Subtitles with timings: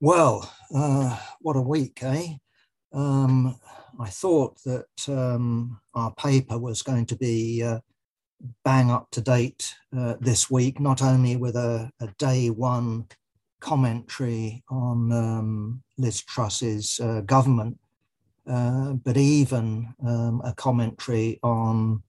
[0.00, 2.34] Well, uh, what a week, eh?
[2.92, 3.58] Um,
[3.98, 7.80] I thought that um, our paper was going to be uh,
[8.64, 13.08] bang up to date uh, this week, not only with a, a day one
[13.58, 17.76] commentary on um, Liz Truss's uh, government,
[18.48, 22.04] uh, but even um, a commentary on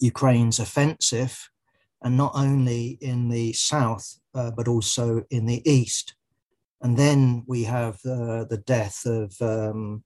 [0.00, 1.48] Ukraine's offensive,
[2.02, 6.14] and not only in the south, uh, but also in the east.
[6.82, 10.02] And then we have the death of um,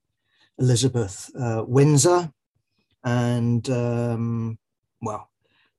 [0.59, 2.33] Elizabeth uh, Windsor,
[3.05, 4.59] and um,
[5.01, 5.31] well,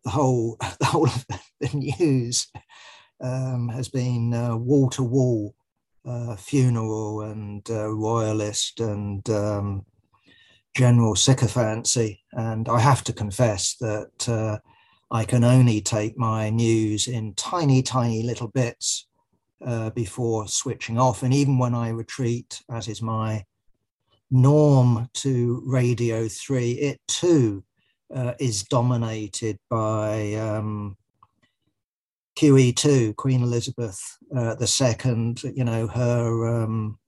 [0.03, 1.25] the whole the whole of
[1.59, 1.69] the
[1.99, 2.47] news
[3.21, 4.31] um, has been
[4.65, 5.55] wall to wall
[6.37, 9.85] funeral and uh, royalist and um,
[10.75, 12.23] general sycophancy.
[12.33, 14.59] And I have to confess that uh,
[15.09, 19.07] I can only take my news in tiny, tiny little bits
[19.65, 21.23] uh, before switching off.
[21.23, 23.43] And even when I retreat, as is my
[24.31, 27.63] norm to Radio 3, it too
[28.13, 30.95] uh, is dominated by um,
[32.37, 33.99] QE2, Queen Elizabeth
[34.35, 36.99] uh, II, you know, her um,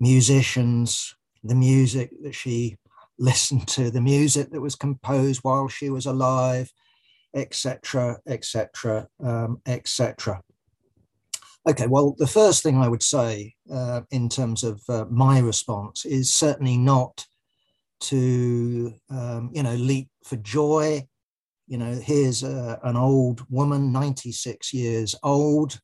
[0.00, 2.76] musicians, the music that she
[3.18, 6.70] listened to, the music that was composed while she was alive,
[7.34, 9.06] etc., etc.,
[9.66, 10.42] etc.
[11.68, 16.04] Okay, well, the first thing I would say uh, in terms of uh, my response
[16.04, 17.26] is certainly not
[18.02, 21.04] to, um, you know, leap for joy.
[21.66, 25.80] You know, here's a, an old woman, 96 years old,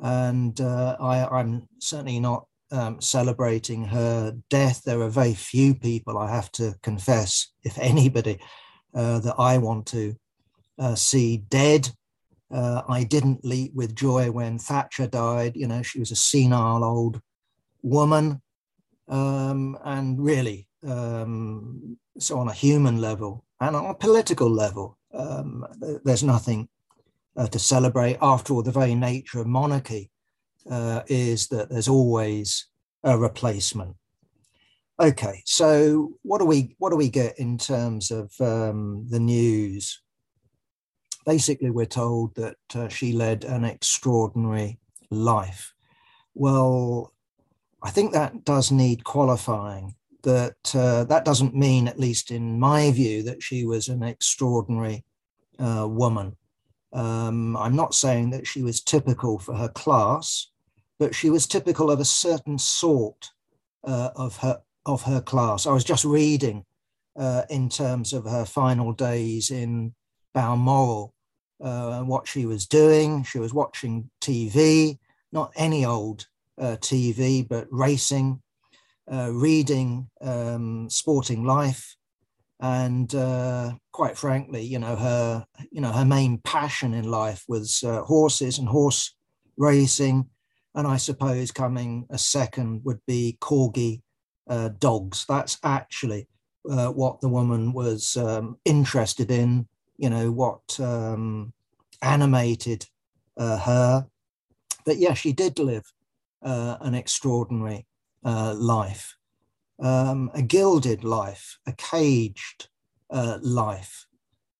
[0.00, 4.82] and uh, I, am certainly not um, celebrating her death.
[4.82, 8.40] There are very few people, I have to confess, if anybody,
[8.92, 10.16] uh, that I want to
[10.80, 11.90] uh, see dead.
[12.52, 15.56] Uh, I didn't leap with joy when Thatcher died.
[15.56, 17.20] You know, she was a senile old
[17.82, 18.42] woman.
[19.08, 25.66] Um, and really, um, so on a human level and on a political level, um,
[26.04, 26.68] there's nothing
[27.36, 28.18] uh, to celebrate.
[28.20, 30.10] After all, the very nature of monarchy
[30.70, 32.66] uh, is that there's always
[33.04, 33.96] a replacement.
[35.00, 40.00] Okay, so what do we what do we get in terms of um, the news
[41.24, 44.78] basically we're told that uh, she led an extraordinary
[45.10, 45.74] life.
[46.34, 47.12] Well,
[47.82, 49.94] I think that does need qualifying.
[50.22, 55.04] That uh, that doesn't mean, at least in my view, that she was an extraordinary
[55.58, 56.36] uh, woman.
[56.92, 60.48] Um, I'm not saying that she was typical for her class,
[60.98, 63.30] but she was typical of a certain sort
[63.82, 65.66] uh, of her of her class.
[65.66, 66.64] I was just reading
[67.16, 69.94] uh, in terms of her final days in
[70.34, 71.14] Balmoral,
[71.62, 73.24] uh, what she was doing.
[73.24, 74.98] She was watching TV,
[75.32, 76.26] not any old
[76.60, 78.42] uh, TV, but racing,
[79.10, 81.96] uh, reading um, Sporting Life,
[82.60, 87.82] and uh, quite frankly, you know her, you know her main passion in life was
[87.82, 89.14] uh, horses and horse
[89.56, 90.28] racing,
[90.74, 94.02] and I suppose coming a second would be corgi
[94.48, 95.24] uh, dogs.
[95.28, 96.28] That's actually
[96.64, 99.66] what the woman was um, interested in
[100.02, 101.52] you know what um,
[102.02, 102.84] animated
[103.36, 104.06] uh, her.
[104.84, 105.84] But yeah, she did live
[106.42, 107.86] uh, an extraordinary
[108.24, 109.16] uh, life,
[109.80, 112.68] um, a gilded life, a caged
[113.10, 114.06] uh, life.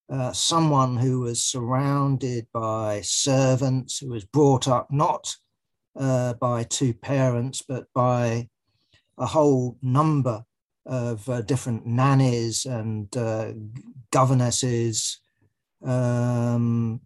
[0.09, 5.35] Uh, someone who was surrounded by servants, who was brought up not
[5.99, 8.49] uh, by two parents, but by
[9.19, 10.45] a whole number
[10.87, 13.11] of different nannies and
[14.11, 15.22] governesses,
[15.85, 17.01] um,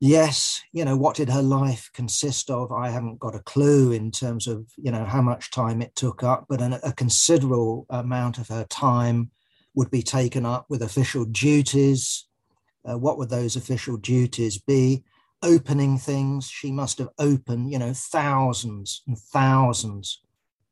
[0.00, 2.72] yes, you know, what did her life consist of?
[2.72, 6.22] I haven't got a clue in terms of, you know, how much time it took
[6.22, 9.30] up, but an, a considerable amount of her time
[9.74, 12.26] would be taken up with official duties.
[12.84, 15.04] Uh, what would those official duties be?
[15.42, 16.48] Opening things.
[16.48, 20.20] She must have opened, you know, thousands and thousands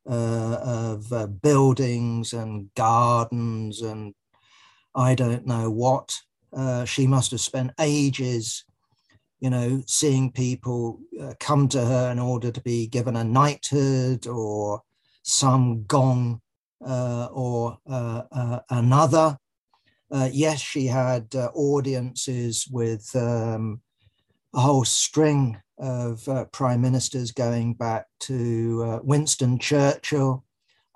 [0.08, 4.14] uh, of uh, buildings and gardens and
[4.94, 6.18] I don't know what.
[6.52, 8.64] Uh, she must have spent ages,
[9.40, 14.26] you know, seeing people uh, come to her in order to be given a knighthood
[14.26, 14.82] or
[15.22, 16.40] some gong
[16.86, 19.36] uh, or uh, uh, another.
[20.30, 23.80] yes, she had audiences with um,
[24.54, 30.44] a whole string of prime ministers going back to Winston Churchill.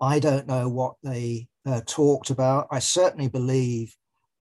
[0.00, 1.49] I don't know what they
[1.87, 2.66] talked about.
[2.70, 3.94] I certainly believe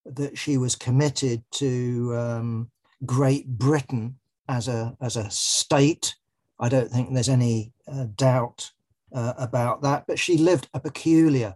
[0.05, 2.71] that she was committed to um,
[3.05, 4.17] Great Britain
[4.47, 6.15] as a, as a state.
[6.59, 8.71] I don't think there's any uh, doubt
[9.13, 10.05] uh, about that.
[10.07, 11.55] But she lived a peculiar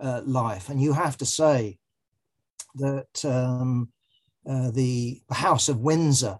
[0.00, 1.78] uh, life, and you have to say
[2.76, 3.90] that um,
[4.48, 6.38] uh, the House of Windsor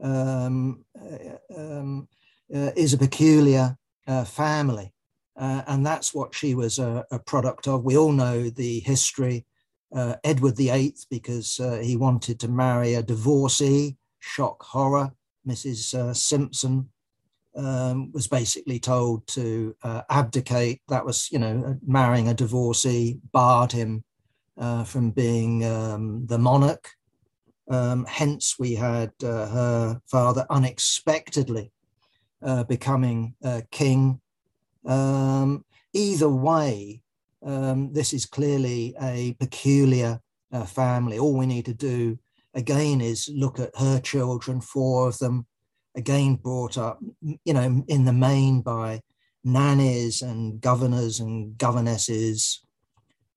[0.00, 2.08] um, uh, um,
[2.54, 3.76] uh, is a peculiar
[4.26, 4.92] family.
[5.36, 7.84] and that's what she was a, a, product of.
[7.84, 9.46] We all know the history.
[9.94, 15.12] Edward VIII, because he wanted to marry a divorcee, shock horror.
[15.46, 16.16] Mrs.
[16.16, 16.88] Simpson
[17.56, 20.80] um, was basically told to uh, abdicate.
[20.88, 24.04] That was, you know, marrying a divorcee barred him
[24.58, 26.90] uh, from being um, the monarch.
[27.70, 31.72] Um, hence, we had uh, her father unexpectedly
[32.42, 34.20] uh, becoming uh, king.
[34.86, 37.01] Um, either way,
[37.44, 40.20] um, this is clearly a peculiar
[40.52, 41.18] uh, family.
[41.18, 42.18] All we need to do
[42.54, 45.46] again is look at her children, four of them,
[45.94, 46.98] again brought up,
[47.44, 49.00] you know, in the main by
[49.44, 52.60] nannies and governors and governesses,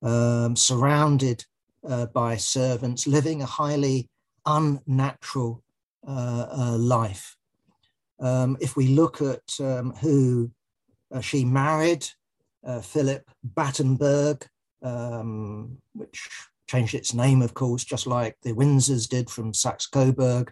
[0.02, 1.46] um, surrounded
[1.88, 4.10] uh, by servants, living a highly
[4.46, 5.64] unnatural
[6.08, 7.36] uh, uh, life.
[8.20, 10.52] Um, if we look at um, who
[11.12, 12.08] uh, she married,
[12.66, 14.46] uh, Philip Battenberg,
[14.82, 16.30] um, which
[16.68, 20.52] changed its name, of course, just like the Windsors did from Saxe Coburg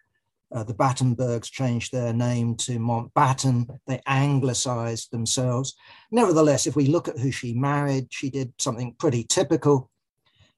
[0.53, 3.67] uh, the Battenbergs changed their name to Mountbatten.
[3.87, 5.73] They anglicized themselves.
[6.11, 9.89] Nevertheless, if we look at who she married, she did something pretty typical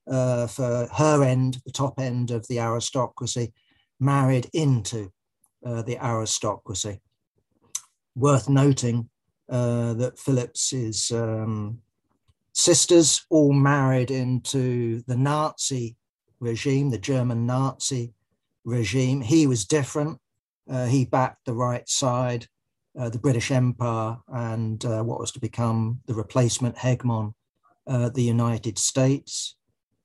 [0.09, 3.53] uh, for her end, the top end of the aristocracy,
[3.99, 5.11] married into
[5.65, 6.99] uh, the aristocracy.
[8.15, 9.09] Worth noting
[9.49, 11.79] uh, that Phillips's um,
[12.53, 15.97] sisters all married into the Nazi
[16.39, 18.13] regime, the German Nazi
[18.63, 19.21] regime.
[19.21, 20.19] He was different.
[20.69, 22.47] Uh, he backed the right side,
[22.97, 27.33] uh, the British Empire, and uh, what was to become the replacement hegemon,
[27.87, 29.55] uh, the United States.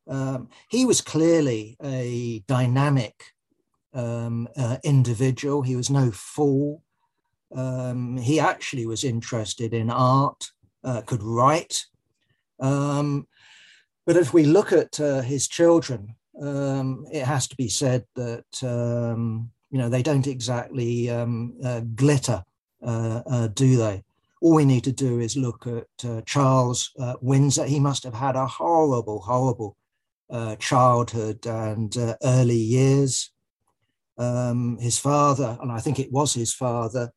[0.09, 3.15] Um, he was clearly a dynamic
[3.95, 4.49] um,
[4.83, 5.63] individual.
[5.63, 6.83] He was no fool.
[7.55, 10.51] Um, he actually was interested in art,
[10.85, 11.87] uh, could write.
[12.61, 13.27] Um,
[14.07, 19.51] but if we look at his children, um, it has to be said that um,
[19.71, 22.45] you know they don't exactly um, uh, glitter,
[22.83, 24.03] uh, uh, do they?
[24.41, 27.67] All we need to do is look at uh, Charles uh, Windsor.
[27.67, 29.77] He must have had a horrible, horrible
[30.31, 33.31] uh, childhood and early years.
[34.17, 37.11] Um, his father, and I think it was his father,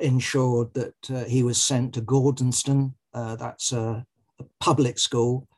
[0.00, 2.94] ensured that he was sent to Gordonstoun.
[3.12, 4.04] that's a,
[4.38, 5.48] a public school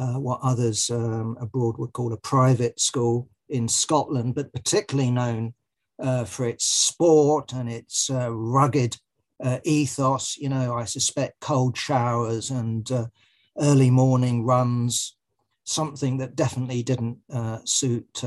[0.00, 5.52] uh, what others um, abroad would call a private school in Scotland, but particularly known
[5.98, 8.96] uh, for its sport and its uh, rugged
[9.44, 10.38] uh, ethos.
[10.38, 13.06] You know, I suspect cold showers and uh,
[13.58, 15.16] early morning runs,
[15.64, 17.18] something that definitely didn't
[17.64, 18.24] suit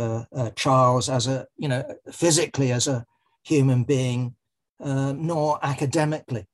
[0.56, 3.06] Charles as a, you know, physically as a
[3.44, 4.36] human being,
[4.83, 6.45] nor academically.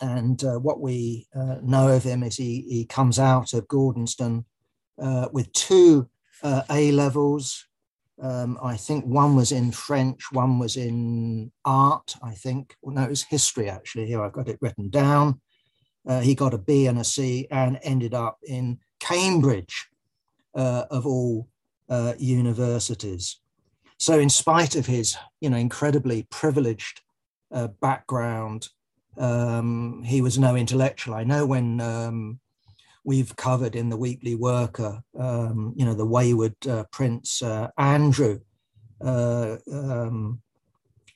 [0.00, 4.44] And uh, what we uh, know of him is he, he comes out of Gordonstoun
[5.00, 6.08] uh, with two
[6.42, 7.66] uh, A levels.
[8.20, 12.76] Um, I think one was in French, one was in art, I think.
[12.82, 14.06] Well, no, it was history actually.
[14.06, 15.40] Here I've got it written down.
[16.06, 19.88] Uh, he got a B and a C and ended up in Cambridge,
[20.54, 21.48] uh, of all
[22.18, 23.40] universities.
[23.98, 27.02] So, in spite of his, you know, incredibly privileged
[27.80, 28.68] background
[29.16, 31.14] um, he was no intellectual.
[31.14, 32.40] I know when um,
[33.04, 38.40] we've covered in the Weekly Worker, um, you know, the wayward uh, Prince uh, Andrew.
[39.00, 40.40] Uh, um,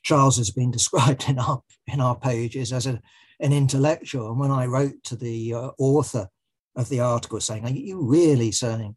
[0.03, 3.01] Charles has been described in our in our pages as a,
[3.39, 4.29] an intellectual.
[4.29, 6.29] And when I wrote to the uh, author
[6.75, 8.95] of the article saying, "Are you really saying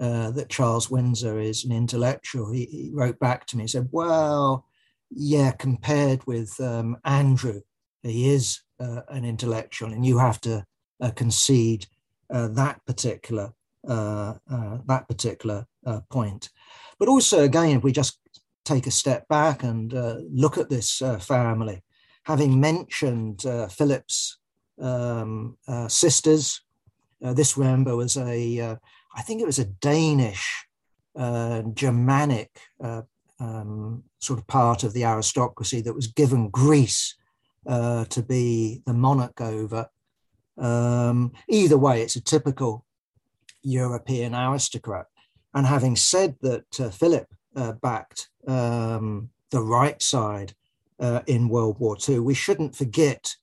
[0.00, 3.88] uh, that Charles Windsor is an intellectual?" He, he, wrote back to me and said,
[3.92, 4.66] "Well,
[5.10, 7.60] yeah, compared with um, Andrew."
[8.02, 10.64] he is uh, an intellectual, and you have to
[11.00, 11.86] uh, concede
[12.32, 13.52] uh, that particular
[13.88, 16.50] uh, uh, that particular uh, point.
[16.98, 18.18] But also, again, if we just
[18.64, 19.92] take a step back and
[20.30, 21.82] look at this family,
[22.24, 24.38] having mentioned Philip's
[24.80, 26.60] um, sisters,
[27.20, 28.78] this remember was a
[29.16, 30.66] I think it was a Danish,
[31.16, 32.60] Germanic
[33.40, 37.14] um, sort of part of the aristocracy that was given Greece
[37.66, 39.88] uh, to be the monarch over.
[40.56, 42.84] Um, either way, it's a typical
[43.62, 45.06] European aristocrat.
[45.54, 47.26] And having said that, uh, Philip
[47.56, 50.54] uh, backed um, the right side
[51.00, 52.20] uh, in World War II.
[52.20, 53.34] We shouldn't forget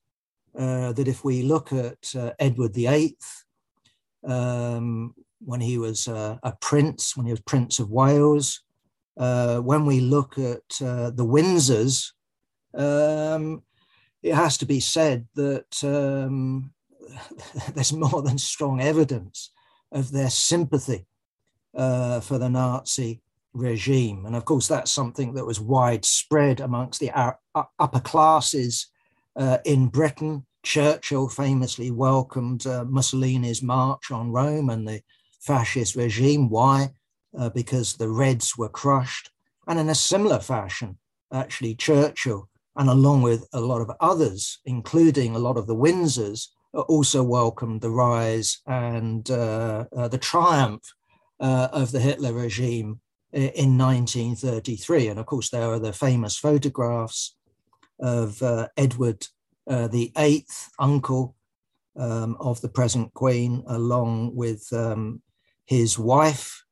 [0.57, 3.17] uh, that if we look at uh, Edward VIII,
[4.25, 8.63] um, when he was a prince, when he was Prince of Wales,
[9.17, 12.11] uh, when we look at uh, the Windsors,
[12.73, 13.63] um,
[14.21, 16.71] it has to be said that um,
[17.73, 19.51] there's more than strong evidence
[19.91, 21.05] of their sympathy
[21.75, 23.21] uh, for the Nazi
[23.53, 24.25] regime.
[24.25, 27.11] And of course, that's something that was widespread amongst the
[27.79, 28.87] upper classes
[29.35, 30.45] uh, in Britain.
[30.63, 35.01] Churchill famously welcomed uh, Mussolini's march on Rome and the
[35.39, 36.49] fascist regime.
[36.49, 36.89] Why?
[37.37, 39.29] Uh, because the Reds were crushed.
[39.67, 40.97] And in a similar fashion,
[41.33, 46.47] actually, Churchill, and along with a lot of others, including a lot of the Windsors,
[46.73, 50.83] uh, also welcomed the rise and uh, uh, the triumph
[51.39, 52.99] uh, of the Hitler regime
[53.31, 55.07] in 1933.
[55.07, 57.35] And of course, there are the famous photographs
[57.99, 59.27] of uh, Edward
[59.67, 61.35] uh, the Eighth, uncle
[61.97, 65.21] um, of the present Queen, along with um,
[65.65, 66.64] his wife,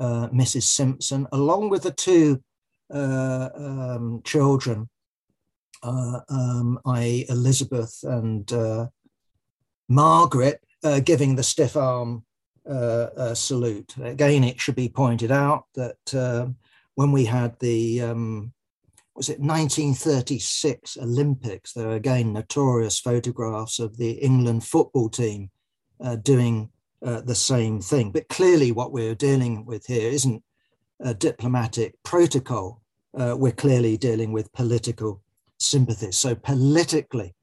[0.00, 0.64] uh, Mrs.
[0.64, 2.42] Simpson, along with the two
[2.92, 4.88] uh, um, children,
[5.82, 8.86] uh, um, i.e., Elizabeth and uh,
[9.88, 10.60] Margaret,
[11.04, 12.24] giving the stiff arm
[12.68, 13.94] uh, salute.
[14.02, 16.46] Again, it should be pointed out that uh,
[16.94, 18.52] when we had the um,
[19.14, 25.50] was it 1936 Olympics, there are again notorious photographs of the England football team
[26.02, 26.70] uh, doing
[27.04, 28.10] uh, the same thing.
[28.12, 30.42] But clearly, what we're dealing with here isn't
[31.00, 32.82] a diplomatic protocol.
[33.18, 35.22] Uh, we're clearly dealing with political
[35.58, 36.16] sympathies.
[36.16, 37.34] So politically,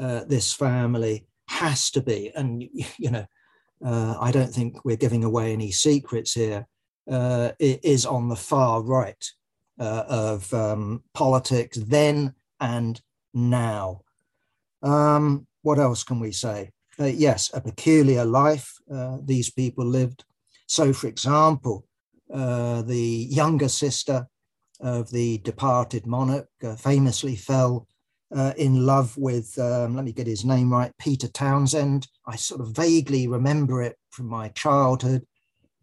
[0.00, 2.62] uh, this family has to be, and
[2.98, 3.26] you know,
[3.84, 6.66] uh, I don't think we're giving away any secrets here,
[7.10, 9.24] uh, is on the far right
[9.78, 13.00] of um, politics then and
[13.32, 14.02] now.
[14.82, 16.70] Um, what else can we say?
[17.00, 20.24] Uh, yes, a peculiar life uh, these people lived.
[20.66, 21.86] So, for example,
[22.32, 24.26] uh, the younger sister
[24.80, 27.86] of the departed monarch famously fell
[28.36, 32.06] uh, in love with, um, let me get his name right, Peter Townsend.
[32.26, 35.26] I sort of vaguely remember it from my childhood.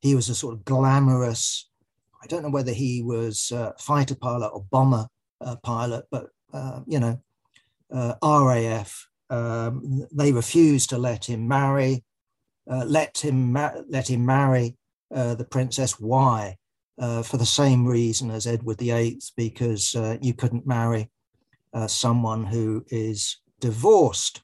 [0.01, 1.69] He was a sort of glamorous,
[2.23, 5.07] I don't know whether he was a fighter pilot or bomber
[5.41, 7.19] uh, pilot, but, uh, you know,
[7.91, 12.03] uh, RAF, um, they refused to let him marry,
[12.69, 14.75] uh, let, him ma- let him marry
[15.13, 15.99] uh, the Princess.
[15.99, 16.57] Why?
[16.99, 21.11] for the same reason as Edward VIII, because you couldn't marry
[21.73, 24.41] uh, someone who is divorced.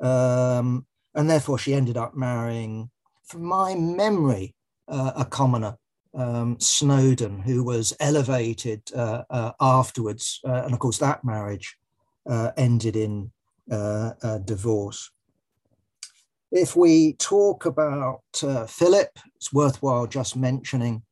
[0.00, 2.90] Um, and therefore, she ended up marrying,
[3.24, 4.54] from my memory,
[4.88, 5.76] uh, a commoner,
[6.14, 10.40] um, Snowdon, who was elevated uh, uh afterwards.
[10.46, 11.76] Uh, and of course, that marriage
[12.28, 13.32] uh, ended in
[13.68, 15.10] divorce.
[16.50, 18.22] If we talk about
[18.68, 21.02] Philip, it's worthwhile just mentioning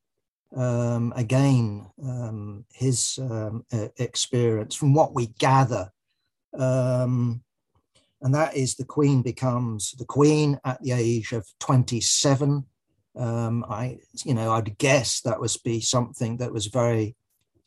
[0.57, 3.65] um, again um, his um,
[3.99, 5.91] experience from what we gather.
[6.59, 7.43] Um,
[8.23, 12.67] and that is the queen becomes the queen at the age of 27
[13.17, 17.17] um, i you know i'd guess that was be something that was very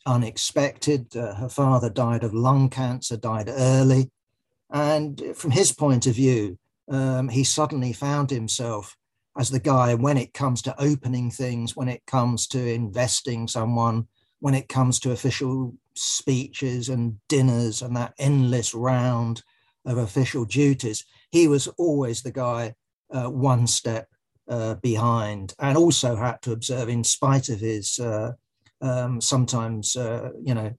[0.06, 1.16] unexpected.
[1.16, 4.10] Uh, her father died of lung cancer died early
[4.74, 6.58] and from his point of view
[6.90, 8.96] um, he suddenly found himself
[9.38, 14.06] as the guy when it comes to opening things, when it comes to investing someone,
[14.40, 19.42] when it comes to official speeches and dinners and that endless round
[19.86, 21.04] of official duties.
[21.30, 22.74] He was always the guy
[23.10, 24.08] uh, one step
[24.48, 28.32] uh, behind and also had to observe, in spite of his uh,
[28.80, 30.72] um, sometimes, uh, you know,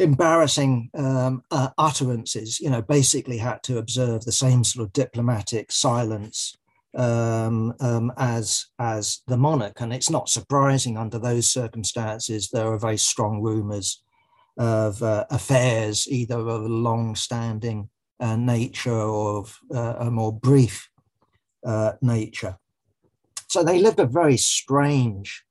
[0.00, 5.70] embarrassing um, uh, utterances, you know, basically had to observe the same sort of diplomatic
[5.70, 6.56] silence
[6.96, 12.48] um, um, as as the monarch, and it's not surprising under those circumstances.
[12.48, 14.02] There are very strong rumours
[14.58, 17.88] of uh, affairs, either of a long-standing
[18.18, 20.90] uh, nature or of uh, a more brief
[21.64, 22.56] uh, nature.
[23.48, 25.44] So they lived a very strange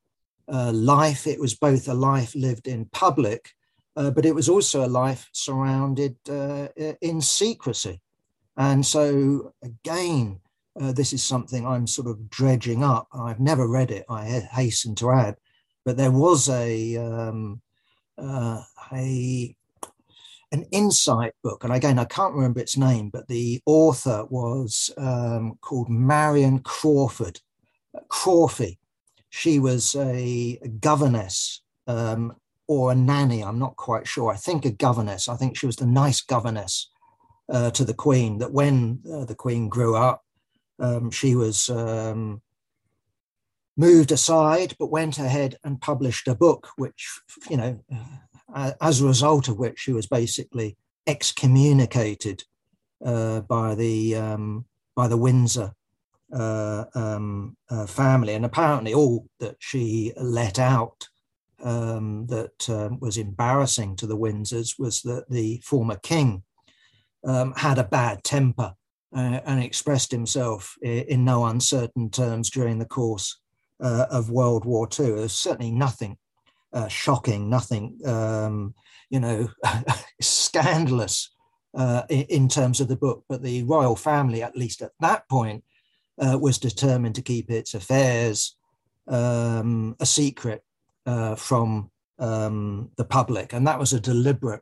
[0.52, 1.28] uh, life.
[1.28, 3.52] It was both a life lived in public,
[4.00, 6.16] uh, but it was also a life surrounded
[7.02, 8.02] in secrecy.
[8.58, 10.40] And so again,
[10.80, 13.08] uh, this is something I'm sort of dredging up.
[13.14, 15.36] I've never read it, I hasten to add,
[15.84, 17.62] but there was a, um,
[18.18, 18.62] uh,
[18.94, 19.56] a
[20.52, 25.60] an insight book, and again, I can't remember its name, but the author was um,
[25.62, 27.40] called Marion Crawford,
[28.08, 28.76] Crawford.
[29.30, 32.36] She was a governess um,
[32.70, 33.44] or a nanny.
[33.44, 34.32] I'm not quite sure.
[34.32, 35.28] I think a governess.
[35.28, 36.92] I think she was the nice governess
[37.52, 38.38] uh, to the Queen.
[38.38, 40.24] That when uh, the Queen grew up,
[40.78, 42.44] um, she was um,
[43.76, 47.80] moved aside, but went ahead and published a book, which you know,
[48.54, 52.44] uh, as a result of which she was basically excommunicated
[53.04, 55.74] uh, by the um, by the Windsor
[56.32, 61.09] uh, um, uh, family, and apparently all that she let out
[61.64, 66.44] um, that um, was embarrassing to the Windsors was that the former king
[67.26, 68.74] um, had a bad temper
[69.16, 73.40] uh, and expressed himself in, in, no uncertain terms during the course
[73.82, 75.16] uh, of World War II.
[75.16, 76.18] There's certainly nothing
[76.74, 78.74] uh, shocking, nothing um,
[79.10, 79.50] you know
[80.22, 81.32] scandalous
[81.74, 85.28] uh, in, in, terms of the book, but the royal family, at least at that
[85.30, 85.64] point,
[86.20, 88.56] uh, was determined to keep its affairs
[89.08, 90.64] um, a secret
[91.10, 91.90] uh, from
[92.20, 93.54] um, the public.
[93.54, 94.62] And that was a deliberate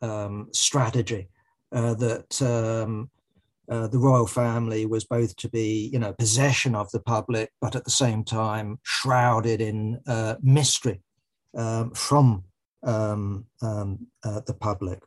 [0.00, 1.28] um, strategy
[1.72, 3.10] uh, that um,
[3.68, 7.74] uh, the royal family was both to be, you know, possession of the public, but
[7.74, 11.00] at the same time shrouded in uh, mystery
[11.56, 12.44] um, from
[12.84, 15.00] um, um, uh, the public.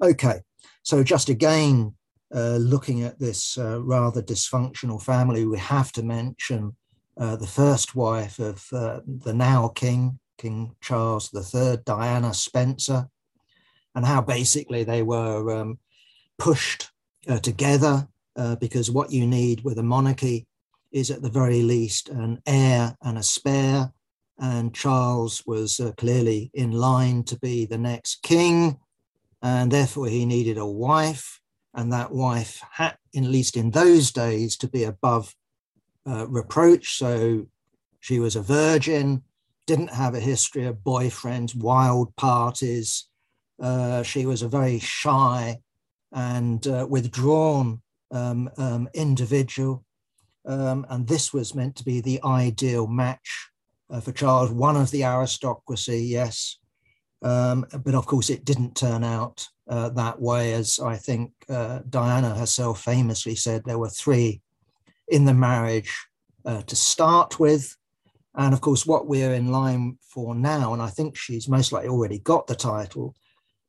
[0.00, 0.40] Okay,
[0.82, 1.94] so just again,
[2.34, 6.76] uh, looking at this rather dysfunctional family, we have to mention
[7.18, 13.08] uh, the first wife of uh, the now king, King Charles III, Diana Spencer,
[13.94, 15.78] and how basically they were um,
[16.38, 16.90] pushed
[17.28, 18.06] uh, together
[18.36, 20.46] uh, because what you need with a monarchy
[20.92, 23.92] is at the very least an heir and a spare.
[24.38, 28.78] And Charles was clearly in line to be the next king,
[29.40, 31.40] and therefore he needed a wife
[31.76, 35.34] and that wife had, at least in those days, to be above
[36.08, 36.98] uh, reproach.
[36.98, 37.46] So
[38.00, 39.22] she was a virgin,
[39.66, 43.08] didn't have a history of boyfriends, wild parties.
[43.60, 45.56] Uh, she was a very shy
[46.12, 49.84] and uh, withdrawn um, um, individual.
[50.46, 53.50] Um, and this was meant to be the ideal match
[53.90, 56.58] uh, for Charles, one of the aristocracy, yes.
[57.22, 61.80] Um, but of course, it didn't turn out uh, that way, as I think uh,
[61.88, 64.42] Diana herself famously said, there were three
[65.08, 65.94] in the marriage
[66.44, 67.76] uh, to start with.
[68.34, 71.88] And of course, what we're in line for now, and I think she's most likely
[71.88, 73.14] already got the title,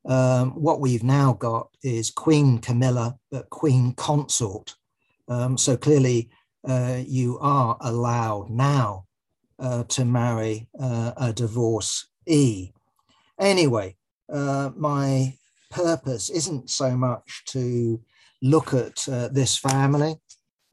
[0.06, 4.74] um, what we've now got is Queen Camilla, but Queen Consort.
[5.28, 6.30] Um, so clearly,
[6.66, 9.04] uh, you are allowed now
[9.58, 12.72] uh, to marry uh, a divorcee.
[13.38, 13.96] Anyway,
[14.32, 15.34] uh, my
[15.70, 18.00] purpose isn't so much to
[18.42, 20.16] look at uh, this family.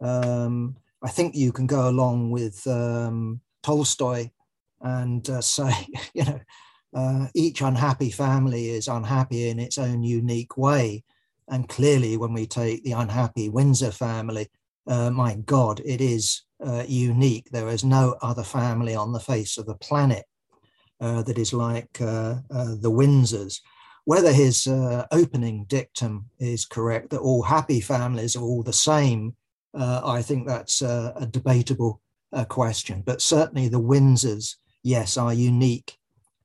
[0.01, 4.29] Um, I think you can go along with um, Tolstoy
[4.81, 5.73] and uh, say,
[6.13, 6.39] you know,
[6.93, 11.03] uh, each unhappy family is unhappy in its own unique way.
[11.49, 14.47] And clearly, when we take the unhappy Windsor family,
[14.87, 17.49] uh, my God, it is uh, unique.
[17.51, 20.25] There is no other family on the face of the planet
[21.01, 23.59] uh, that is like uh, the Windsors
[24.05, 29.35] whether his uh, opening dictum is correct, that all happy families are all the same,
[29.75, 32.01] uh, I think that's uh, a debatable
[32.33, 33.03] uh, question.
[33.05, 35.97] But certainly the Windsors, yes, are unique,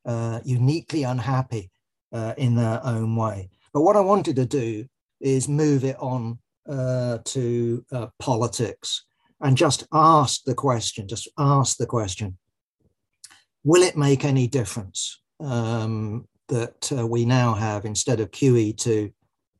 [0.05, 1.71] uh, uniquely unhappy
[2.12, 3.51] uh, in their own way.
[3.73, 4.87] But what I wanted to do
[5.21, 7.85] is move it on to
[8.19, 9.05] politics
[9.40, 12.38] and just ask the question, just ask the question,
[13.64, 15.21] will it make any difference?
[15.40, 19.12] Um, that uh, we now have instead of QE2,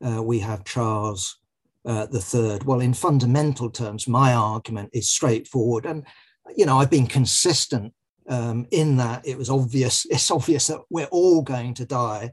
[0.07, 1.39] uh, we have Charles
[1.85, 2.65] uh, the third.
[2.65, 6.05] Well, in fundamental terms, my argument is straightforward, and
[6.57, 7.93] you know I've been consistent
[8.29, 10.07] um, in that it was obvious.
[10.11, 12.33] It's obvious that we're all going to die,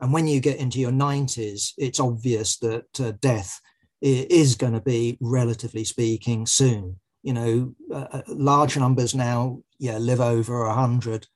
[0.00, 3.60] and when you get into your 90s, it's obvious that uh, death
[4.00, 7.00] is going to be, relatively speaking, soon.
[7.24, 11.26] You know, uh, uh, large numbers now, yeah, live over a hundred,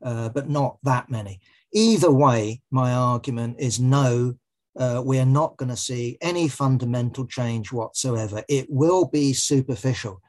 [0.00, 1.40] but not that many.
[1.72, 4.34] Either way, my argument is no,
[4.78, 8.42] uh, we are not going to see any fundamental change whatsoever.
[8.48, 10.22] It will be superficial.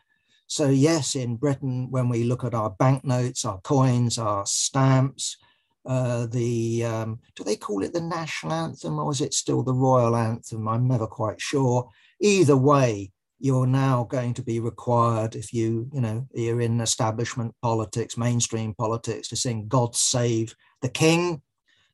[0.47, 5.38] So, yes, in Britain, when we look at our banknotes, our coins, our stamps,
[5.86, 9.73] uh, the um, do they call it the national anthem or is it still the
[9.73, 10.67] royal anthem?
[10.67, 11.89] I'm never quite sure.
[12.19, 17.56] Either way, you're now going to be required if you you know you're in establishment
[17.62, 21.41] politics, mainstream politics, to sing "God Save the king,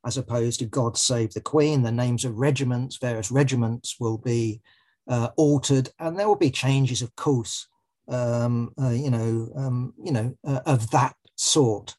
[0.08, 1.84] as opposed to God save the queen.
[1.84, 4.62] The names of regiments, various regiments will be
[5.10, 7.68] uh, altered, and there will be changes, of course,
[8.08, 11.94] um, uh, you know, um, you know, uh, of that sort.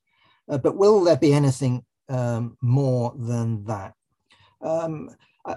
[0.48, 3.92] Uh, but will there be anything um, more than that?
[4.62, 5.10] Um,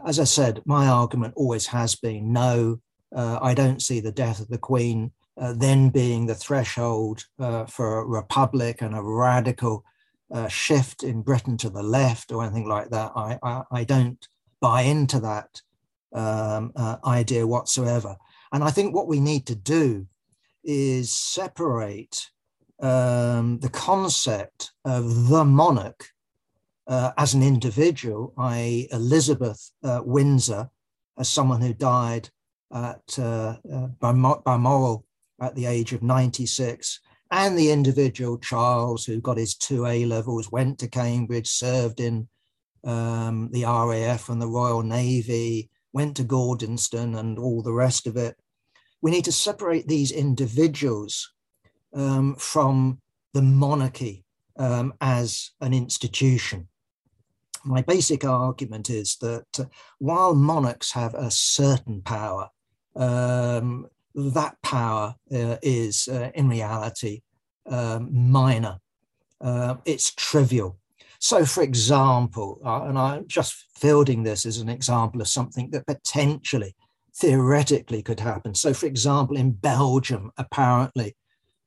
[0.06, 2.82] as I said, my argument always has been no,
[3.16, 8.00] uh, I don't see the death of the Queen uh, then being the threshold for
[8.00, 9.86] a republic and a radical
[10.34, 13.12] uh, shift in Britain to the left or anything like that.
[13.16, 14.28] I, I, I don't
[14.60, 15.62] buy into that
[16.14, 18.18] um, uh, idea whatsoever.
[18.52, 20.08] And I think what we need to do
[20.64, 22.30] is separate
[22.82, 26.10] um, the concept of the monarch
[26.88, 30.70] uh, as an individual, i.e., Elizabeth uh, Windsor,
[31.18, 32.30] as someone who died
[32.74, 35.06] at, uh, uh by, Balmoral
[35.42, 37.00] at the age of 96,
[37.32, 42.28] and the individual Charles, who got his two A levels, went to Cambridge, served in
[42.84, 48.18] um, the RAF and the Royal Navy, went to Gordonstoun and all the rest of
[48.18, 48.38] it.
[49.02, 51.32] We need to separate these individuals
[51.94, 53.00] um, from
[53.34, 54.26] the monarchy
[54.58, 56.68] um, as an institution.
[57.64, 59.66] My basic argument is that uh,
[60.00, 62.50] while monarchs have a certain power,
[62.96, 67.22] um, that power uh, is uh, in reality
[67.70, 68.80] um, minor.
[69.40, 70.78] Uh, it's trivial.
[71.20, 75.86] So, for example, uh, and I'm just fielding this as an example of something that
[75.86, 76.76] potentially,
[77.16, 78.56] theoretically, could happen.
[78.56, 81.16] So, for example, in Belgium, apparently,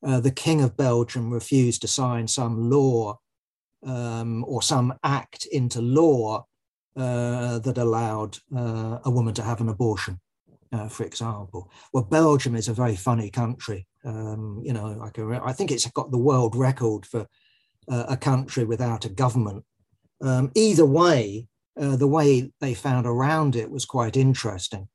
[0.04, 3.18] uh, the King of Belgium refused to sign some law
[3.86, 6.46] um, or some act into law
[6.96, 10.20] uh, that allowed a woman to have an abortion,
[10.74, 11.70] uh, for example.
[11.92, 13.86] Well, Belgium is a very funny country.
[14.04, 17.26] Um, you know, I, can, I, think it's got the world record for
[17.88, 19.64] uh, a country without a government.
[20.20, 21.48] Um, either way,
[21.80, 24.88] uh, the way they found around it was quite interesting.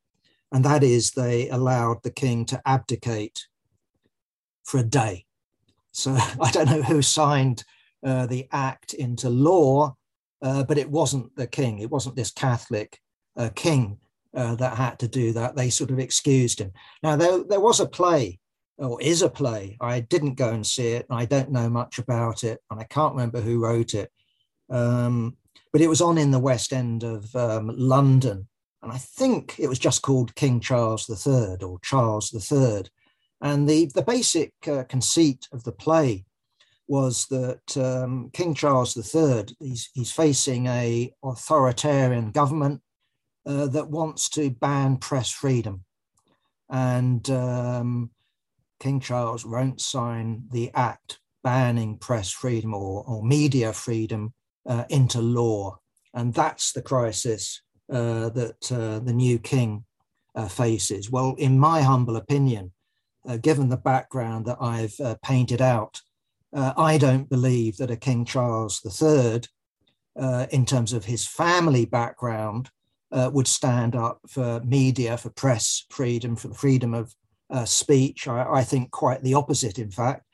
[0.52, 3.46] And that is, they allowed the king to abdicate
[4.64, 5.24] for a day.
[5.92, 7.64] So I don't know who signed
[8.04, 9.96] uh, the act into law,
[10.42, 11.78] uh, but it wasn't the king.
[11.78, 12.98] It wasn't this Catholic
[13.36, 13.98] uh, king
[14.34, 15.56] uh, that had to do that.
[15.56, 16.72] They sort of excused him.
[17.02, 18.38] Now, there, there was a play,
[18.78, 19.76] or is a play.
[19.80, 22.84] I didn't go and see it, and I don't know much about it, and I
[22.84, 24.10] can't remember who wrote it.
[24.70, 25.36] Um,
[25.72, 28.48] but it was on in the West End of um, London.
[28.82, 32.84] And I think it was just called King Charles III or Charles III.
[33.42, 36.24] And the, the basic uh, conceit of the play
[36.88, 42.80] was that um, King Charles III, he's, he's facing a authoritarian government
[43.46, 45.84] uh, that wants to ban press freedom.
[46.68, 48.10] And um,
[48.78, 54.34] King Charles won't sign the act banning press freedom or, or media freedom
[54.66, 55.78] uh, into law.
[56.14, 59.84] And that's the crisis uh, that uh, the new king
[60.34, 61.10] uh, faces.
[61.10, 62.72] Well, in my humble opinion,
[63.42, 66.00] given the background that I've painted out,
[66.54, 69.42] I don't believe that a King Charles III,
[70.50, 72.70] in terms of his family background,
[73.12, 77.14] uh, would stand up for media, for press freedom, for the freedom of
[77.50, 78.28] uh, speech.
[78.28, 80.24] I, I, think quite the opposite, in fact.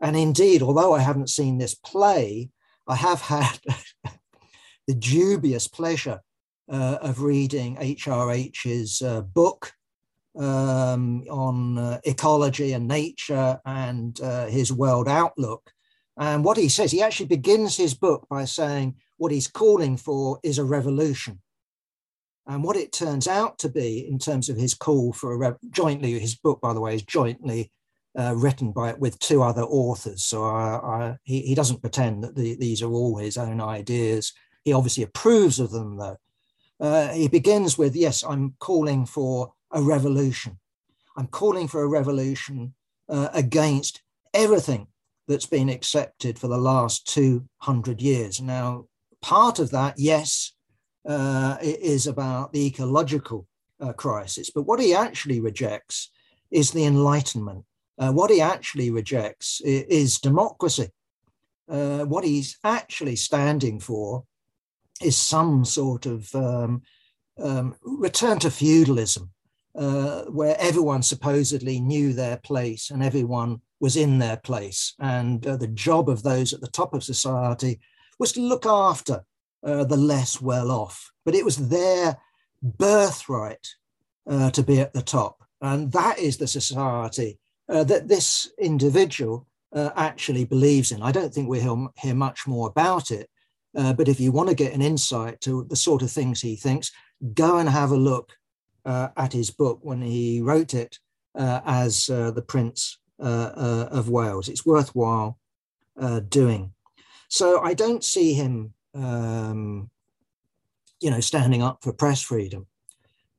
[0.00, 2.50] And indeed, although I haven't seen this play,
[2.86, 3.58] I have had
[4.86, 6.20] the dubious pleasure
[6.68, 9.00] of reading HRH's
[9.32, 9.72] book
[10.38, 15.70] um, on uh, ecology and nature and uh, his world outlook.
[16.16, 20.38] And what he says, he actually begins his book by saying what he's calling for
[20.42, 21.40] is a revolution.
[22.48, 25.58] And what it turns out to be, in terms of his call for a re-
[25.70, 27.70] jointly, his book, by the way, is jointly
[28.18, 30.24] uh, written by with two other authors.
[30.24, 34.32] So uh, he, he doesn't pretend that the, these are all his own ideas.
[34.64, 36.16] He obviously approves of them, though.
[36.80, 40.58] Uh, he begins with, Yes, I'm calling for a revolution.
[41.18, 42.74] I'm calling for a revolution
[43.10, 44.86] uh, against everything
[45.26, 48.40] that's been accepted for the last 200 years.
[48.40, 48.86] Now,
[49.20, 50.52] part of that, yes,
[51.08, 53.46] is about the ecological
[53.80, 56.10] uh, crisis, but what he actually rejects
[56.50, 57.64] is the Enlightenment.
[57.98, 60.88] Uh, what he actually rejects is, is democracy.
[61.68, 64.24] Uh, what he's actually standing for
[65.02, 66.82] is some sort of um,
[67.38, 69.30] um, return to feudalism,
[69.76, 74.94] uh, where everyone supposedly knew their place and everyone was in their place.
[74.98, 77.80] And uh, the job of those at the top of society
[78.18, 79.24] was to look after
[79.64, 81.10] uh, the less well off.
[81.24, 82.18] But it was their
[82.62, 83.66] birthright
[84.28, 85.44] uh, to be at the top.
[85.60, 91.02] And that is the society uh, that this individual uh, actually believes in.
[91.02, 93.28] I don't think we'll hear, hear much more about it.
[93.74, 96.90] but if you want to get an insight to the sort of things he thinks,
[97.34, 98.32] go and have a look
[98.84, 100.98] uh, at his book when he wrote it
[101.34, 104.48] uh, as uh, the Prince uh, uh, of Wales.
[104.48, 105.38] It's worthwhile
[106.00, 106.72] uh, doing.
[107.28, 109.90] So I don't see him, um,
[111.00, 112.66] you know, standing up for press freedom.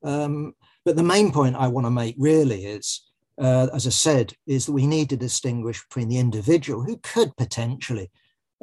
[0.02, 3.02] Um, but the main point I want to make really is,
[3.38, 7.36] uh, as I said, is that we need to distinguish between the individual who could
[7.36, 8.10] potentially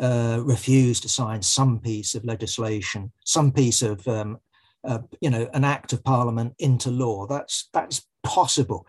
[0.02, 4.40] uh, refuse to sign some piece of legislation, some piece of, um,
[4.84, 7.28] uh, you know, an act of parliament into law.
[7.28, 8.86] That's that's possible,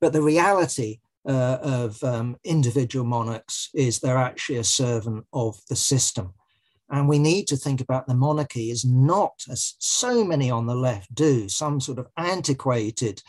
[0.00, 5.76] but the reality uh, of um, individual monarchs is they're actually a servant of the
[5.76, 6.32] system.
[6.88, 10.74] And we need to think about the monarchy as not, as so many on the
[10.74, 13.22] left do, some sort of antiquated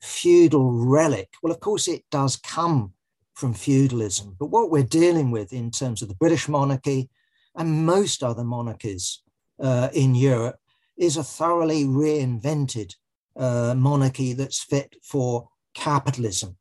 [0.00, 1.28] feudal relic.
[1.42, 2.94] Well, of course, it does come
[3.34, 4.36] from feudalism.
[4.38, 7.10] But what we're dealing with in terms of the British monarchy
[7.54, 9.22] and most other monarchies
[9.60, 10.56] uh, in Europe
[10.96, 12.94] is a thoroughly reinvented
[13.36, 16.56] uh, monarchy that's fit for capitalism.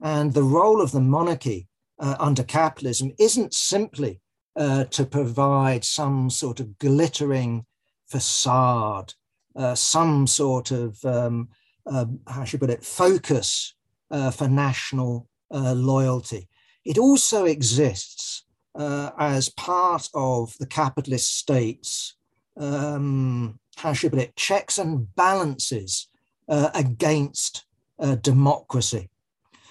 [0.00, 4.20] And the role of the monarchy uh, under capitalism isn't simply
[4.58, 7.64] uh, to provide some sort of glittering
[8.08, 9.14] facade,
[9.54, 11.48] uh, some sort of, um,
[11.86, 13.74] uh, how should I put it, focus
[14.10, 16.48] uh, for national uh, loyalty.
[16.84, 18.44] It also exists
[19.18, 22.16] as part of the capitalist state's,
[22.56, 26.08] um, how should I put it, checks and balances
[26.48, 27.64] against
[28.22, 29.10] democracy.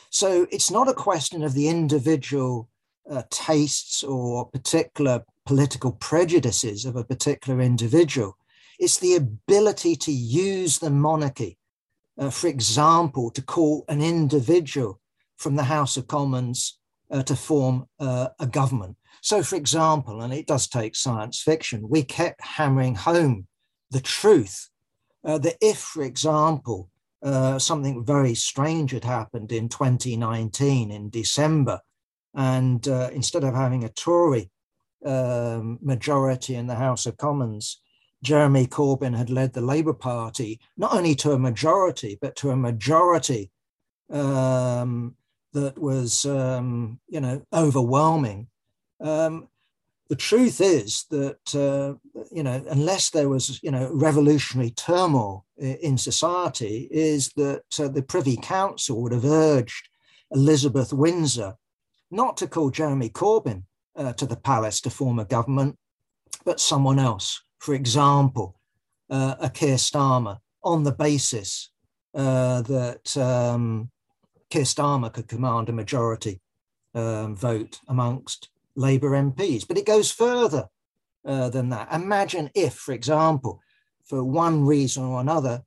[0.09, 2.69] So it's not a question of the individual
[3.09, 8.37] uh, tastes or particular political prejudices of a particular individual.
[8.79, 11.57] It's the ability to use the monarchy,
[12.17, 14.99] uh, for example, to call an individual
[15.37, 18.97] from the House of Commons uh, to form uh, a government.
[19.21, 23.47] So, for example, and it does take science fiction, we kept hammering home
[23.89, 24.69] the truth
[25.23, 26.89] uh, that if, for example,
[27.23, 31.79] uh, something very strange had happened in 2019 in December.
[32.33, 34.49] And uh, instead of having a Tory
[35.05, 37.79] um, majority in the House of Commons,
[38.23, 42.55] Jeremy Corbyn had led the Labour Party not only to a majority, but to a
[42.55, 43.51] majority
[44.11, 45.15] um,
[45.53, 48.47] that was, um, you know, overwhelming.
[48.99, 49.49] Um,
[50.09, 51.95] the truth is that uh,
[52.31, 58.01] you know unless there was you know revolutionary turmoil in society is that uh, the
[58.01, 59.89] privy council would have urged
[60.31, 61.55] elizabeth windsor
[62.11, 63.63] not to call jeremy corbyn
[63.95, 65.77] uh, to the palace to form a government
[66.45, 68.59] but someone else for example
[69.09, 71.71] uh, a keir starmer on the basis
[72.13, 73.89] uh, that um,
[74.49, 76.41] keir starmer could command a majority
[76.93, 79.67] um, vote amongst Labour MPs.
[79.67, 80.67] But it goes further
[81.25, 81.91] uh, than that.
[81.91, 83.61] Imagine if, for example,
[84.05, 85.63] for one reason or another,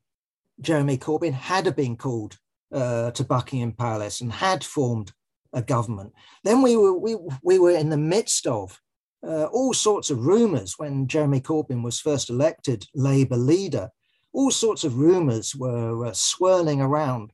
[0.60, 2.38] Jeremy Corbyn had been called
[2.72, 5.12] uh, to Buckingham Palace and had formed
[5.52, 6.12] a government.
[6.44, 8.80] Then we were we, we were in the midst of
[9.26, 13.90] uh, all sorts of rumours when Jeremy Corbyn was first elected Labour leader.
[14.32, 17.32] All sorts of rumours were uh, swirling around,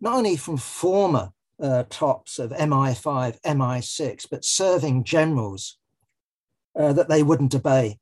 [0.00, 1.30] not only from former
[1.62, 5.78] uh, tops of MI5, MI6, but serving generals
[6.78, 7.98] uh, that they wouldn't obey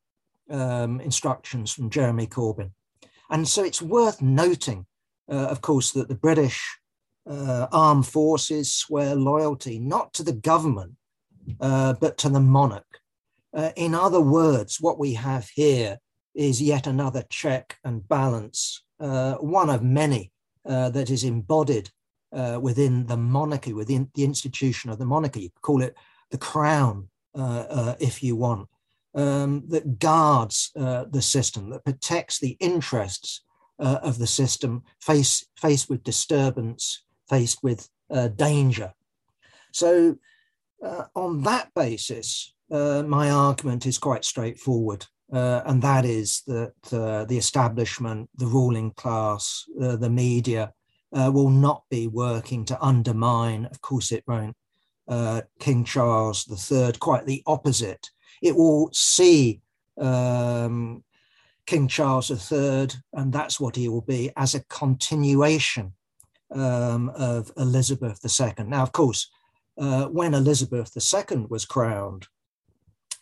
[0.51, 2.71] um, instructions from Jeremy Corbyn.
[3.31, 4.87] And so it's worth noting,
[5.31, 6.79] uh, of course, that the British
[7.29, 10.93] uh, armed forces swear loyalty not to the government,
[11.61, 13.01] uh, but to the monarch.
[13.55, 15.99] Uh, in other words, what we have here
[16.35, 20.31] is yet another check and balance, one of many
[20.65, 21.91] that is embodied
[22.33, 25.43] uh, within the monarchy, within the institution of the monarchy.
[25.43, 25.97] You call it
[26.31, 28.69] the crown, uh, uh, if you want,
[29.15, 33.43] um, that guards uh, the system, that protects the interests
[33.79, 38.93] uh, of the system face, faced with disturbance, faced with uh, danger.
[39.73, 40.17] So,
[41.15, 45.07] on that basis, my argument is quite straightforward.
[45.31, 50.73] and that is that the establishment, the ruling class, the media,
[51.13, 54.57] uh, will not be working to undermine, of course it won't,
[55.09, 58.11] uh, King Charles III, quite the opposite.
[58.43, 59.61] It will see
[59.99, 61.05] um,
[61.65, 65.93] King Charles III, and that's what he will be, as a continuation
[66.53, 68.65] um, of Elizabeth II.
[68.67, 69.31] Now, of course,
[69.79, 72.27] uh, when Elizabeth II was crowned,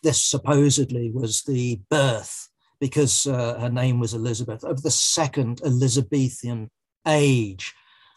[0.03, 6.69] this supposedly was the birth, because uh, her name was Elizabeth, of the second Elizabethan
[7.07, 7.73] age,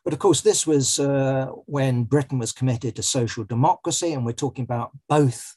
[0.08, 4.32] but of course, this was uh, when Britain was committed to social democracy, and we're
[4.32, 5.54] talking about both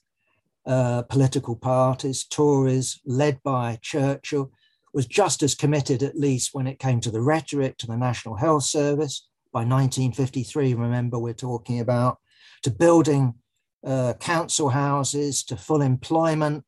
[0.66, 2.26] uh, political parties.
[2.26, 4.52] Tories, led by Churchill,
[4.94, 8.36] was just as committed, at least when it came to the rhetoric, to the National
[8.36, 9.26] Health Service.
[9.52, 12.20] By 1953, remember, we're talking about
[12.64, 13.36] to building
[13.86, 16.64] uh, council houses, to full employment,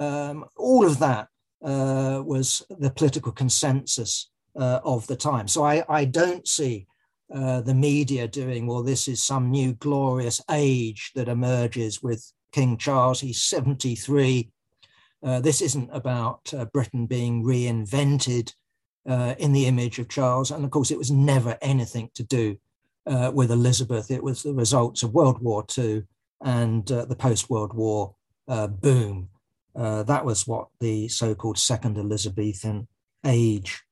[0.00, 1.28] Um, all of that
[1.62, 5.46] uh, was the political consensus uh, of the time.
[5.46, 6.86] So I, I don't see
[7.32, 12.78] uh, the media doing, well, this is some new glorious age that emerges with King
[12.78, 13.20] Charles.
[13.20, 14.50] He's 73.
[15.22, 18.54] Uh, this isn't about uh, Britain being reinvented
[19.08, 20.50] uh, in the image of Charles.
[20.50, 22.56] And of course, it was never anything to do
[23.06, 24.10] uh, with Elizabeth.
[24.10, 26.04] It was the results of World War II
[26.42, 28.14] and uh, the post World War
[28.48, 29.28] uh, boom.
[29.74, 32.88] Uh, that was what the so called Second Elizabethan
[33.24, 33.82] age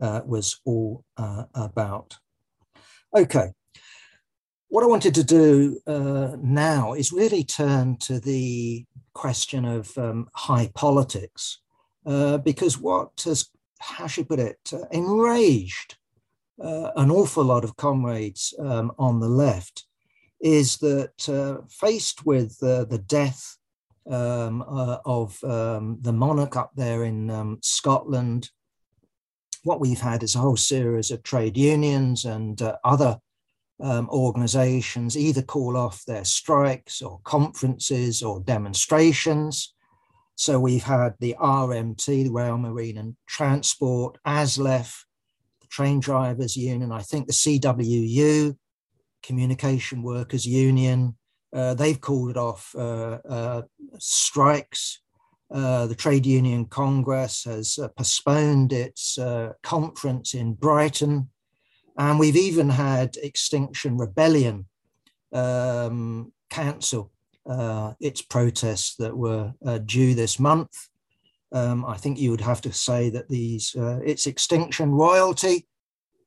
[0.00, 2.16] uh, was all about.
[3.14, 3.52] Okay.
[4.68, 10.70] What I wanted to do now is really turn to the question of um, high
[10.74, 11.60] politics,
[12.04, 13.48] because what has
[13.80, 15.96] how should I put it, uh, enraged
[16.62, 19.84] uh, an awful lot of comrades um, on the left
[20.40, 23.56] is that uh, faced with the death
[24.10, 28.50] um, uh, of um, the monarch up there in um, Scotland,
[29.64, 33.18] what we've had is a whole series of trade unions and uh, other
[33.80, 39.74] um, organizations either call off their strikes or conferences or demonstrations
[40.36, 45.04] so we've had the RMT, the Rail, Marine and Transport, ASLEF,
[45.62, 48.54] the Train Drivers Union, I think the CWU,
[49.22, 51.16] Communication Workers Union,
[51.54, 53.62] uh, they've called off uh, uh,
[53.98, 55.00] strikes.
[55.50, 61.30] Uh, the Trade Union Congress has uh, postponed its uh, conference in Brighton.
[61.96, 64.66] And we've even had Extinction Rebellion
[65.32, 67.10] um, cancel
[68.00, 70.88] its protests that were uh, due this month.
[71.52, 75.66] Um, I think you would have to say that these uh, its extinction royalty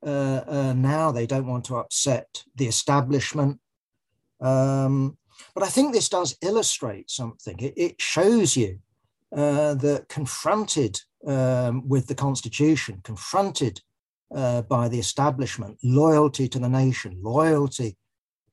[0.06, 3.60] uh, uh, now they don't want to upset the establishment.
[4.40, 5.18] Um,
[5.54, 7.60] but I think this does illustrate something.
[7.60, 8.80] It, it shows you
[9.36, 13.82] uh, that confronted um, with the constitution, confronted
[14.32, 17.98] by the establishment, loyalty to the nation, loyalty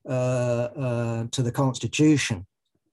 [0.05, 2.45] to the constitution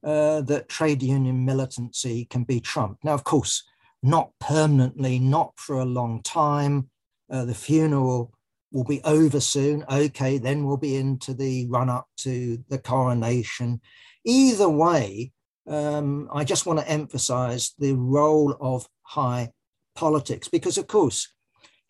[0.05, 3.05] uh, that trade union militancy can be trumped.
[3.05, 3.63] Now, of course,
[4.03, 6.91] not permanently, not for a long time.
[7.31, 8.33] Uh, the funeral
[8.71, 9.85] will be over soon.
[9.91, 13.81] Okay, then we'll be into the run up to the coronation.
[14.25, 15.33] Either way,
[15.67, 19.51] um, I just want to emphasize the role of high
[19.95, 21.33] politics because, of course,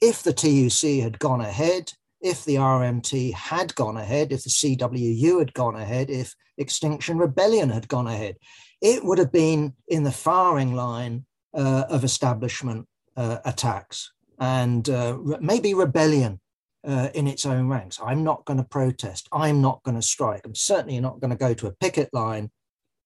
[0.00, 1.92] if the TUC had gone ahead,
[2.24, 7.68] if the RMT had gone ahead, if the CWU had gone ahead, if Extinction Rebellion
[7.68, 8.36] had gone ahead,
[8.80, 14.10] it would have been in the firing line uh, of establishment uh, attacks
[14.40, 16.40] and uh, maybe rebellion
[16.82, 18.00] uh, in its own ranks.
[18.02, 19.28] I'm not going to protest.
[19.30, 20.42] I'm not going to strike.
[20.46, 22.50] I'm certainly not going to go to a picket line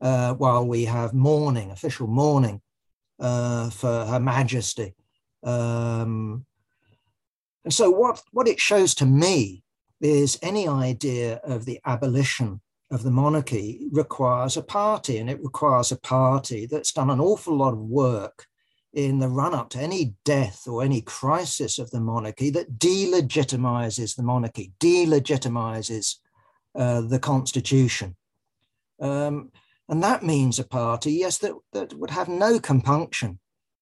[0.01, 2.61] uh, while we have mourning, official mourning
[3.19, 4.95] uh, for Her Majesty.
[5.43, 6.47] Um,
[7.65, 9.63] and so, what, what it shows to me
[10.01, 15.93] is any idea of the abolition of the monarchy requires a party, and it requires
[15.93, 18.47] a party that's done an awful lot of work
[18.95, 24.17] in the run up to any death or any crisis of the monarchy that delegitimizes
[24.17, 26.17] the monarchy, delegitimizes
[26.75, 28.17] uh, the constitution.
[29.01, 29.51] Um,
[29.89, 33.39] and that means a party, yes, that, that would have no compunction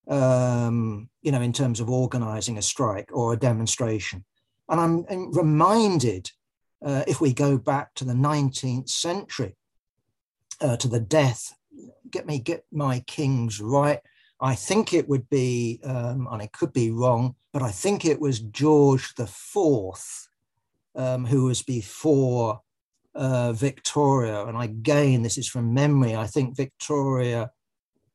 [0.09, 4.25] um, you know, in terms of organizing a strike or a demonstration.
[4.69, 6.31] And I'm, reminded,
[6.85, 9.57] uh, if we go back to the 19th century,
[10.61, 11.53] uh, to the death,
[12.11, 14.01] get me, get my kings right.
[14.40, 18.21] I think it would be, um, and it could be wrong, but I think it
[18.21, 20.29] was George the Fourth
[20.95, 22.61] um, who was before
[23.14, 24.45] uh, Victoria.
[24.45, 26.16] And again, this is from memory.
[26.16, 27.51] I think Victoria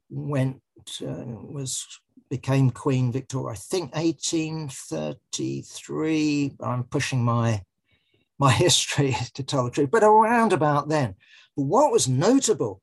[0.09, 0.61] went
[1.01, 3.53] was became Queen Victoria.
[3.53, 6.53] I think 1833.
[6.61, 7.61] I'm pushing my
[8.39, 11.13] my history to tell the truth, but around about then.
[11.55, 12.81] But what was notable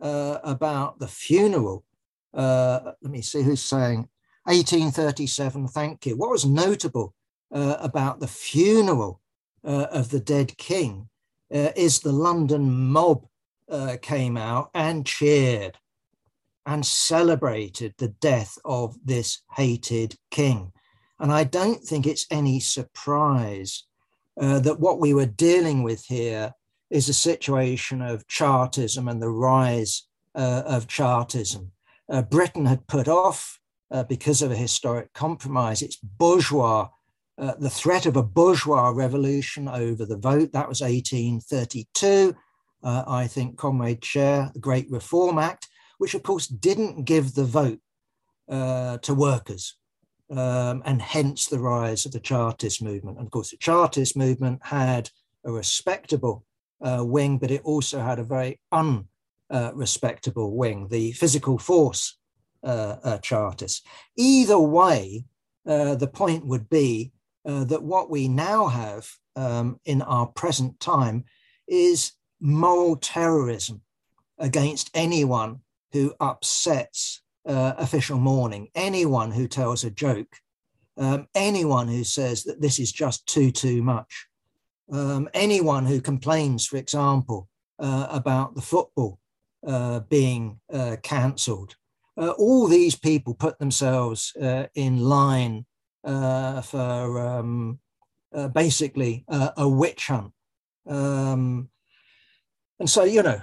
[0.00, 1.84] uh, about the funeral?
[2.32, 4.08] Uh, let me see who's saying
[4.44, 5.66] 1837.
[5.68, 6.16] Thank you.
[6.16, 7.14] What was notable
[7.52, 9.20] uh, about the funeral
[9.64, 11.08] uh, of the dead king
[11.52, 13.26] uh, is the London mob
[14.02, 15.78] came out and cheered
[16.66, 20.72] and celebrated the death of this hated king.
[21.18, 23.84] And I don't think it's any surprise
[24.40, 26.54] uh, that what we were dealing with here
[26.90, 31.72] is a situation of Chartism and the rise uh, of Chartism.
[32.10, 33.58] Uh, Britain had put off,
[33.90, 36.88] uh, because of a historic compromise, its bourgeois,
[37.38, 40.52] uh, the threat of a bourgeois revolution over the vote.
[40.52, 42.34] That was 1832.
[42.82, 45.68] Uh, I think Comrade Chair, the Great Reform Act,
[46.02, 47.78] which of course didn't give the vote
[48.48, 49.76] uh, to workers.
[50.28, 53.18] Um, and hence the rise of the Chartist movement.
[53.18, 55.10] And of course, the Chartist movement had
[55.44, 56.44] a respectable
[56.80, 62.18] uh, wing, but it also had a very unrespectable uh, wing, the physical force
[62.64, 63.82] uh, uh, Chartists.
[64.16, 65.24] Either way,
[65.68, 67.12] uh, the point would be
[67.44, 71.26] that what we now have um, in our present time
[71.68, 73.82] is moral terrorism
[74.38, 75.60] against anyone
[75.92, 80.36] who upsets uh, official mourning, anyone who tells a joke,
[80.96, 84.26] um, anyone who says that this is just too, too much,
[84.90, 89.18] um, anyone who complains, for example, uh, about the football
[89.66, 91.76] uh, being uh, cancelled.
[92.16, 95.64] Uh, all these people put themselves uh, in line
[96.04, 97.78] for um,
[98.52, 100.32] basically a witch hunt.
[100.86, 101.68] Um,
[102.82, 103.40] and so, you know,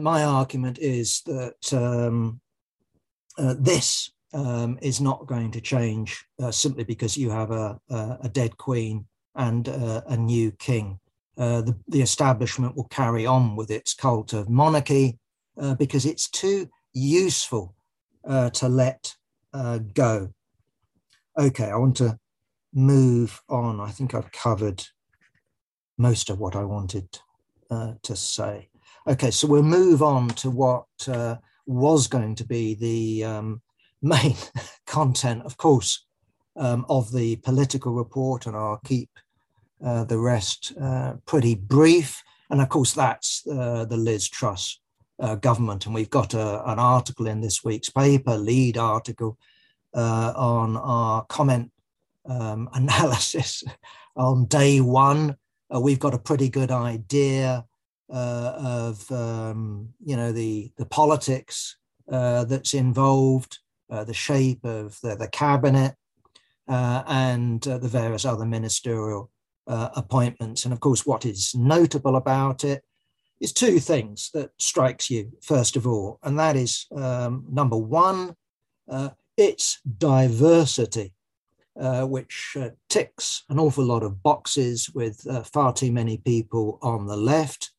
[0.00, 2.40] my argument is that um,
[3.38, 8.28] uh, this um, is not going to change uh, simply because you have a, a,
[8.28, 10.98] dead queen and uh, a new king.
[11.38, 15.16] Uh, the, the, establishment will carry on with its cult of monarchy
[15.60, 17.76] uh, because it's too useful
[18.24, 19.14] uh, to let
[19.94, 20.28] go.
[21.38, 22.18] Okay, I want to
[22.74, 23.78] move on.
[23.78, 24.88] I think I've covered
[25.96, 27.20] most of what I wanted
[27.70, 28.68] to say.
[29.06, 30.84] Okay, so we'll move on to what
[31.66, 33.62] was going to be the um,
[34.02, 34.34] main
[34.86, 36.06] content, of course,
[36.56, 39.10] um, of the political report, and I'll keep
[39.84, 42.22] uh, the rest uh, pretty brief.
[42.50, 44.80] And of course, that's uh, the Liz Truss
[45.20, 45.86] uh, government.
[45.86, 49.38] And we've got a, an article in this week's paper, lead article,
[49.94, 51.70] uh, on our comment
[52.28, 53.62] um, analysis
[54.16, 55.36] on day one.
[55.74, 57.64] Uh, we've got a pretty good idea
[58.12, 61.76] uh, of um, you know the the politics
[62.10, 63.58] uh, that's involved,
[63.88, 65.94] uh, the shape of the, the cabinet,
[66.66, 69.30] uh, and uh, the various other ministerial
[69.66, 70.64] appointments.
[70.64, 72.82] And of course, what is notable about it
[73.38, 78.34] is two things that strikes you first of all, and that is um, number one,
[79.36, 81.12] its diversity.
[81.80, 86.78] Uh, which uh, ticks an awful lot of boxes with uh, far too many people
[86.82, 87.70] on the left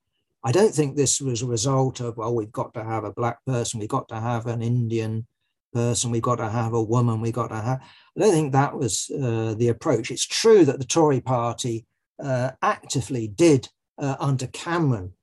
[0.44, 3.46] I don't think this was a result of, well, we've got to have a black
[3.46, 5.28] person, we've got to have an Indian
[5.72, 7.80] person, we've got to have a woman, we've got to have.
[8.18, 10.10] I don't think that was uh, the approach.
[10.10, 11.86] It's true that the Tory party
[12.22, 15.14] uh, actively did, uh, under Cameron,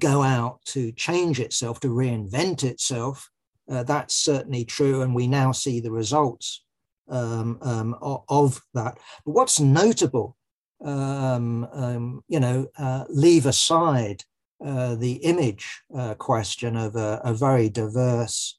[0.00, 3.30] go out to change itself, to reinvent itself.
[3.68, 5.02] That's certainly true.
[5.02, 6.64] And we now see the results
[7.08, 8.98] um, um, of, that.
[9.24, 10.36] But what's notable,
[10.84, 14.24] um, um you know, uh, leave aside
[14.64, 18.58] uh, the image uh, question of a, a very diverse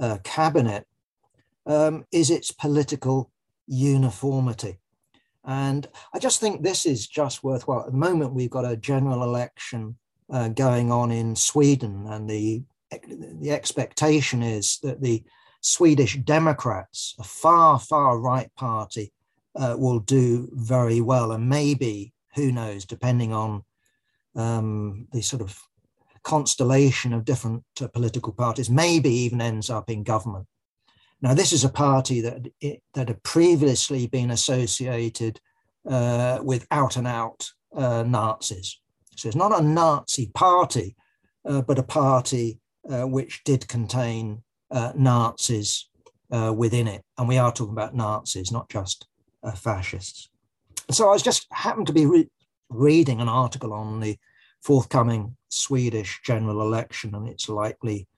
[0.00, 0.86] uh, cabinet
[1.66, 3.30] um, is its political
[3.66, 4.78] uniformity.
[5.44, 7.80] And I just think this is just worthwhile.
[7.80, 9.96] At the moment, we've got a general election
[10.30, 12.64] uh, going on in Sweden, and the,
[13.40, 15.22] the expectation is that the
[15.60, 19.12] Swedish Democrats, a far, far right party,
[19.54, 21.32] uh, will do very well.
[21.32, 23.64] And maybe, who knows, depending on
[24.34, 25.60] um, the sort of
[26.22, 30.46] constellation of different uh, political parties, maybe even ends up in government.
[31.22, 35.40] Now, this is a party that it, that had previously been associated
[35.88, 38.80] uh, with out and out uh, Nazis.
[39.16, 40.94] So it's not a Nazi party,
[41.48, 42.58] uh, but a party
[42.90, 45.88] uh, which did contain uh, Nazis
[46.30, 47.02] within it.
[47.18, 49.06] And we are talking about Nazis, not just
[49.54, 50.28] fascists.
[50.90, 52.30] So I was just happened to be re-
[52.68, 54.18] reading an article on the
[54.62, 58.08] forthcoming Swedish general election and its likely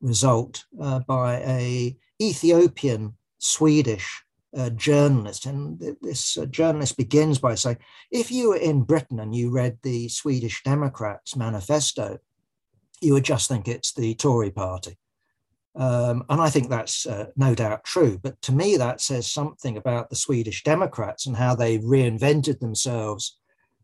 [0.00, 4.24] result uh, by a Ethiopian Swedish
[4.56, 5.46] uh, journalist.
[5.46, 7.78] And this uh, journalist begins by saying,
[8.10, 12.18] if you were in Britain and you read the Swedish Democrats manifesto,
[13.00, 14.96] you would just think it's the Tory party.
[15.78, 18.18] Um, and I think that's uh, no doubt true.
[18.20, 23.38] But to me, that says something about the Swedish Democrats and how they reinvented themselves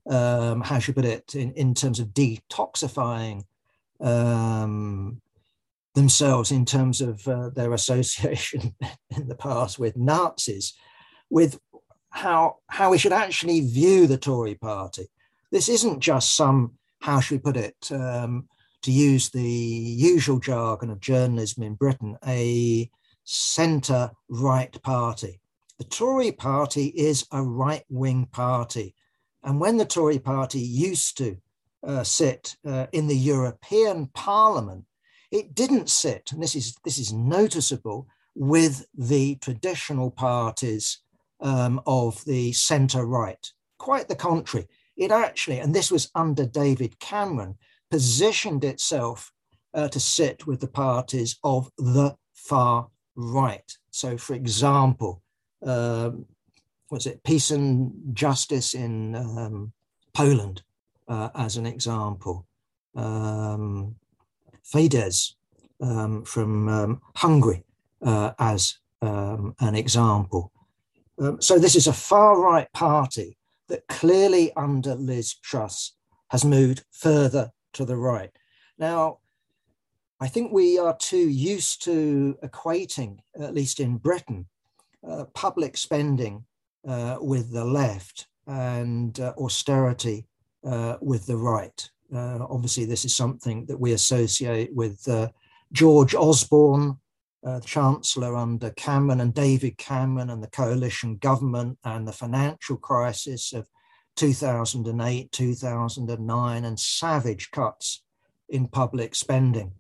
[0.09, 3.45] um, how should I put it, in, in terms of detoxifying
[4.01, 5.20] um,
[5.95, 8.74] themselves in terms of uh, their association
[9.16, 10.74] in the past with Nazis,
[11.30, 11.59] with
[12.11, 15.09] how, how we should actually view the Tory party.
[15.51, 18.49] This isn't just some, how should we put it, um,
[18.85, 22.91] to use the usual jargon of journalism in Britain, a
[23.24, 25.41] centre right party.
[25.78, 28.95] The Tory party is a right wing party
[29.45, 31.37] and when the Tory party used to
[31.87, 34.87] uh, sit uh, in the European Parliament,
[35.30, 40.99] it didn't sit, and this is this is noticeable, with the traditional parties
[41.41, 43.53] um, of the centre right.
[43.78, 44.66] Quite the contrary.
[44.97, 47.57] It actually, and this was under David Cameron,
[47.95, 49.30] positioned itself
[49.72, 53.70] uh, to sit with the parties of the far right.
[53.92, 55.22] So, for example,
[55.64, 56.26] um,
[56.90, 59.72] was it peace and justice in um,
[60.12, 60.62] Poland,
[61.07, 62.47] uh, as an example?
[62.97, 63.95] Um,
[64.64, 65.34] Fidesz
[65.80, 67.62] um, from um, Hungary,
[68.03, 70.51] uh, as um, an example.
[71.38, 73.38] So, this is a far right party
[73.68, 75.92] that clearly, under Liz Truss,
[76.30, 78.31] has moved further to the right.
[78.79, 79.18] Now,
[80.20, 84.47] I think we are too used to equating, at least in Britain,
[85.07, 86.45] uh, public spending
[86.89, 90.27] uh, with the left and uh, austerity
[90.64, 91.91] uh, with the right.
[92.14, 95.29] Uh, obviously, this is something that we associate with uh,
[95.72, 96.99] George Osborne,
[97.62, 103.68] Chancellor under Cameron and David Cameron and the coalition government and the financial crisis of
[104.16, 108.02] 2008, 2009, and savage cuts
[108.48, 109.72] in public spending.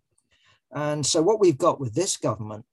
[0.72, 2.64] And so, what we've got with this government,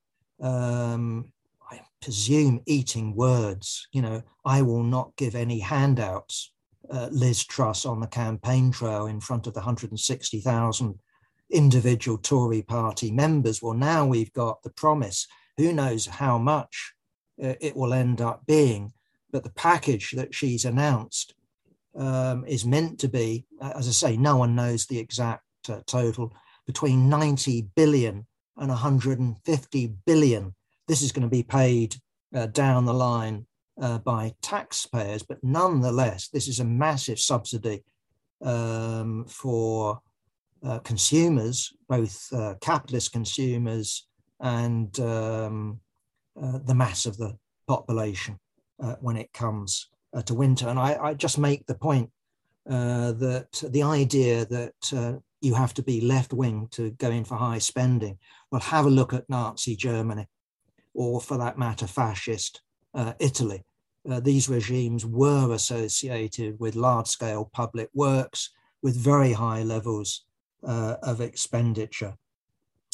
[0.41, 1.31] um,
[1.69, 6.51] I presume, eating words, you know, I will not give any handouts,
[6.89, 10.99] uh, Liz Truss on the campaign trail in front of the 160,000
[11.51, 13.61] individual Tory party members.
[13.61, 15.27] Well, now we've got the promise.
[15.57, 16.93] Who knows how much
[17.41, 18.93] uh, it will end up being?
[19.31, 21.35] But the package that she's announced
[21.95, 26.33] um, is meant to be, as I say, no one knows the exact uh, total,
[26.65, 28.25] between 90 billion
[28.57, 30.55] and 150 billion.
[30.87, 31.95] This is going to be paid
[32.33, 33.45] uh, down the line
[33.81, 37.83] uh, by taxpayers, but nonetheless, this is a massive subsidy
[38.41, 40.01] um, for
[40.63, 44.07] uh, consumers, both uh, capitalist consumers
[44.39, 45.79] and um,
[46.41, 47.37] uh, the mass of the
[47.67, 48.37] population
[48.99, 49.89] when it comes
[50.25, 50.67] to winter.
[50.67, 52.09] And I, I, just make the point
[52.65, 57.57] that the idea that you have to be left wing to go in for high
[57.57, 58.17] spending.
[58.51, 60.27] Well, have a look at Nazi Germany,
[60.93, 62.61] or for that matter, fascist
[62.93, 63.63] uh, Italy.
[64.09, 68.49] Uh, these regimes were associated with large scale public works
[68.81, 70.25] with very high levels
[70.63, 72.15] uh, of expenditure.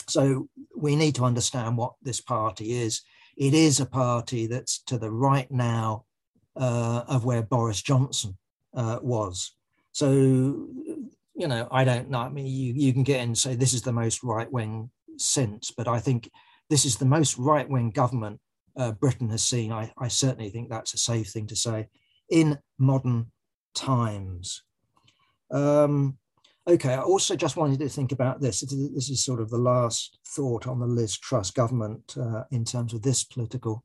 [0.07, 3.01] So we need to understand what this party is.
[3.35, 6.05] It is a party that's to the right now
[6.57, 8.37] uh, of where Boris Johnson
[8.73, 9.53] uh, was.
[9.91, 10.67] So
[11.37, 12.19] you know, I don't know.
[12.19, 14.89] I mean, you, you can get in and say this is the most right wing
[15.17, 16.31] since, but I think
[16.69, 18.39] this is the most right wing government
[18.75, 19.71] uh, Britain has seen.
[19.71, 21.89] I, I certainly think that's a safe thing to say
[22.29, 23.31] in modern
[23.75, 24.63] times.
[25.51, 26.17] Um,
[26.67, 28.61] okay, I also just wanted to think about this.
[28.61, 32.93] This is sort of the last thought on the Liz Truss government uh, in terms
[32.93, 33.83] of this political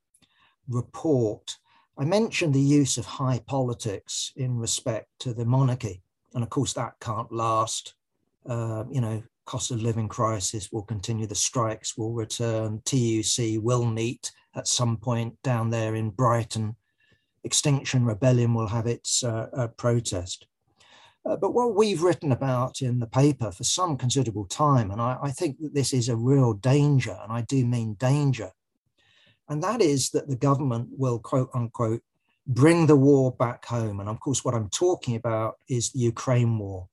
[0.68, 1.56] report.
[1.99, 6.03] I mentioned the use of high politics in respect to the monarchy.
[6.34, 7.95] And of course, that can't last.
[8.49, 13.84] Uh, you know, cost of living crisis will continue, the strikes will return, TUC will
[13.84, 16.76] meet at some point down there in Brighton.
[17.45, 20.47] Extinction Rebellion will have its uh, uh, protest.
[21.24, 25.18] Uh, but what we've written about in the paper for some considerable time, and I,
[25.22, 28.51] I think that this is a real danger, and I do mean danger,
[29.53, 32.00] and that is that the government will, quote unquote,
[32.46, 34.00] bring the war back home.
[34.00, 36.88] And of course, what I'm talking about is the Ukraine war.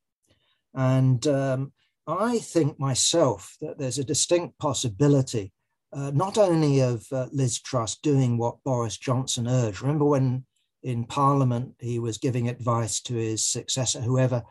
[0.74, 1.72] And um,
[2.06, 5.54] I think myself that there's a distinct possibility,
[5.94, 9.82] uh, not only of uh, Liz Truss doing what Boris Johnson urged.
[9.82, 10.44] Remember when
[10.84, 14.44] in Parliament he was giving advice to his successor, whoever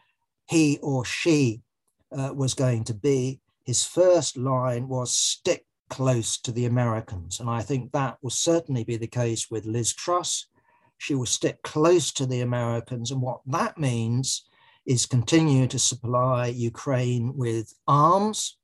[0.48, 1.60] he or she
[2.10, 3.40] uh, was going to be.
[3.66, 7.40] His first line was stick close to the Americans.
[7.40, 10.46] And I think that will certainly be the case with Liz Truss
[10.98, 13.10] she will stick close to the Americans.
[13.10, 14.44] And what that means
[14.84, 18.58] is continue to supply Ukraine with arms.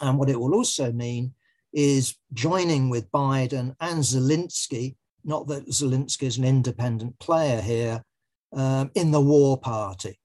[0.00, 1.34] And what it will also mean
[1.72, 8.04] is joining with Biden and Zelensky, not that Zelensky is an independent player here,
[8.52, 10.18] um, in the war party.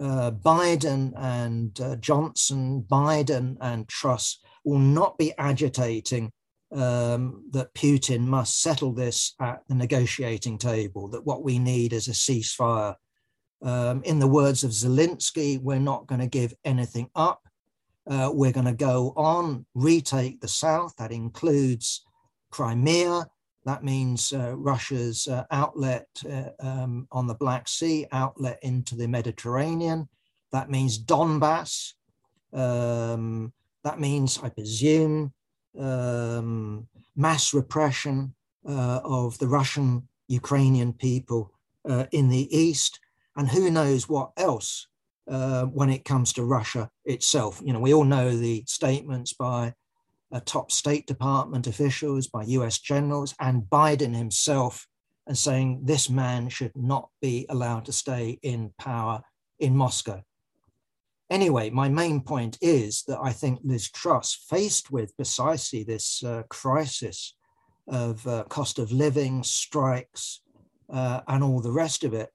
[0.00, 6.32] Uh, Biden and uh, Johnson, Biden and Truss will not be agitating
[6.72, 12.08] um, that Putin must settle this at the negotiating table, that what we need is
[12.08, 12.94] a ceasefire.
[13.62, 17.42] Um, in the words of Zelensky, we're not going to give anything up.
[18.08, 20.94] Uh, we're going to go on, retake the south.
[20.96, 22.04] That includes
[22.50, 23.26] Crimea.
[23.66, 29.06] That means uh, Russia's uh, outlet uh, um, on the Black Sea, outlet into the
[29.06, 30.08] Mediterranean.
[30.52, 31.92] That means Donbass.
[32.52, 33.52] Um,
[33.84, 35.32] That means, I presume,
[35.78, 38.34] um, mass repression
[38.68, 41.52] uh, of the Russian Ukrainian people
[41.88, 43.00] uh, in the East,
[43.36, 44.86] and who knows what else
[45.30, 47.60] uh, when it comes to Russia itself.
[47.64, 49.74] You know, we all know the statements by
[50.32, 54.86] uh, top State Department officials, by US generals, and Biden himself,
[55.26, 59.22] and saying this man should not be allowed to stay in power
[59.58, 60.22] in Moscow.
[61.30, 66.42] Anyway, my main point is that I think Liz Truss, faced with precisely this uh,
[66.48, 67.34] crisis
[67.86, 70.40] of uh, cost of living, strikes,
[70.92, 72.30] uh, and all the rest of it,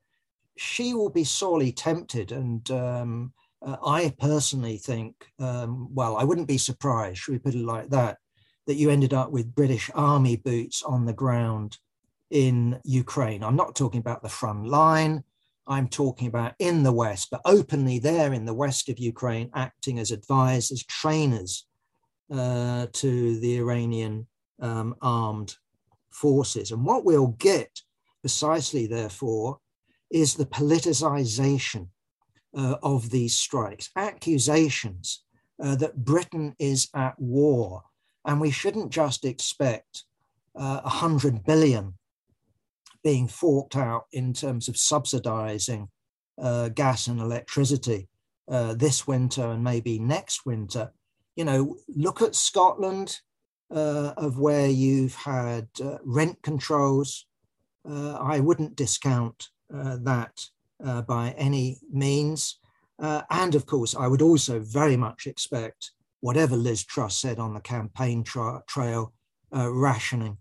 [0.58, 2.32] she will be sorely tempted.
[2.32, 7.56] And um, uh, I personally think, um, well, I wouldn't be surprised, should we put
[7.56, 8.18] it like that,
[8.66, 11.78] that you ended up with British army boots on the ground
[12.32, 13.44] in Ukraine.
[13.44, 15.24] I'm not talking about the front line.
[15.68, 20.00] I'm talking about in the West, but openly there in the West of Ukraine, acting
[20.00, 21.66] as advisors, trainers
[22.32, 24.28] uh, to the Ukrainian
[24.62, 25.56] um, armed
[26.12, 26.72] forces.
[26.72, 27.82] And what we'll get
[28.22, 29.60] precisely, therefore,
[30.12, 31.88] is the politicization
[32.56, 35.24] uh, of these strikes, accusations
[35.62, 37.84] uh, that Britain is at war.
[38.24, 40.04] And we shouldn't just expect
[40.56, 41.96] uh, 100 billion
[43.06, 45.88] being forked out in terms of subsidizing
[46.42, 48.10] uh, gas and electricity
[48.50, 50.92] uh, this winter and maybe next winter.
[51.36, 53.20] You know, look at Scotland,
[53.74, 55.68] uh, of where you've had
[56.04, 57.28] rent controls.
[57.88, 60.42] I wouldn't discount uh, that
[60.84, 62.60] uh, by any means.
[63.00, 65.92] Uh, and of course, I would also very much expect
[66.22, 69.14] whatever Liz Truss said on the campaign tra- trail,
[69.52, 70.38] rationing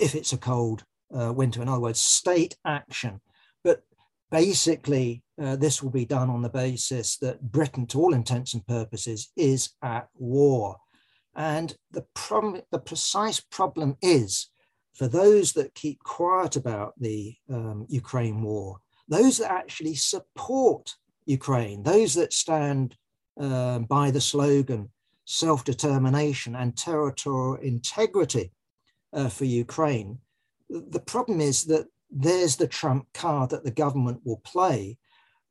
[0.00, 1.62] if it's a cold winter.
[1.62, 3.20] In other words, state action.
[3.62, 3.82] But
[4.30, 8.66] basically, uh, this will be done on the basis that Britain, to all intents and
[8.66, 10.76] purposes, is at war.
[11.36, 14.50] And the, problem, the precise problem is
[14.94, 18.78] for those that keep quiet about the um, Ukraine war,
[19.08, 20.94] those that actually support
[21.26, 22.96] Ukraine, those that stand
[23.40, 24.90] uh, by the slogan
[25.24, 28.52] self determination and territorial integrity
[29.12, 30.18] uh, for Ukraine,
[30.68, 34.98] the problem is that there's the trump card that the government will play.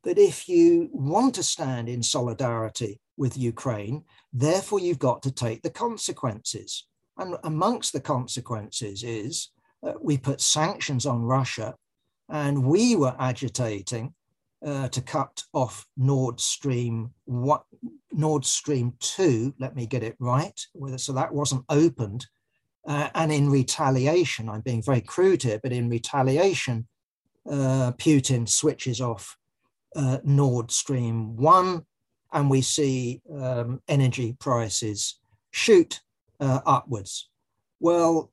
[0.04, 4.04] That if you want to stand in solidarity with Ukraine,
[4.34, 6.88] therefore you've got to take the consequences.
[7.18, 9.52] And amongst the consequences is
[9.86, 11.76] uh, we put sanctions on Russia,
[12.30, 14.14] and we were agitating
[14.66, 17.64] uh, to cut off Nord Stream what
[18.12, 19.54] Nord Stream two.
[19.60, 20.60] Let me get it right.
[20.98, 22.26] So that wasn't opened,
[22.86, 26.88] uh, and in retaliation, I'm being very crude here, but in retaliation,
[27.50, 29.38] uh, Putin switches off
[29.96, 31.86] uh, Nord Stream one,
[32.32, 35.20] and we see um, energy prices
[35.52, 36.02] shoot
[36.40, 37.30] uh, upwards.
[37.80, 38.32] Well,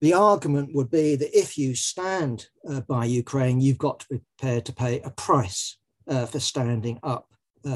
[0.00, 4.20] the argument would be that if you stand uh, by Ukraine, you've got to be
[4.38, 5.76] prepared to pay a price
[6.08, 7.28] uh, for standing up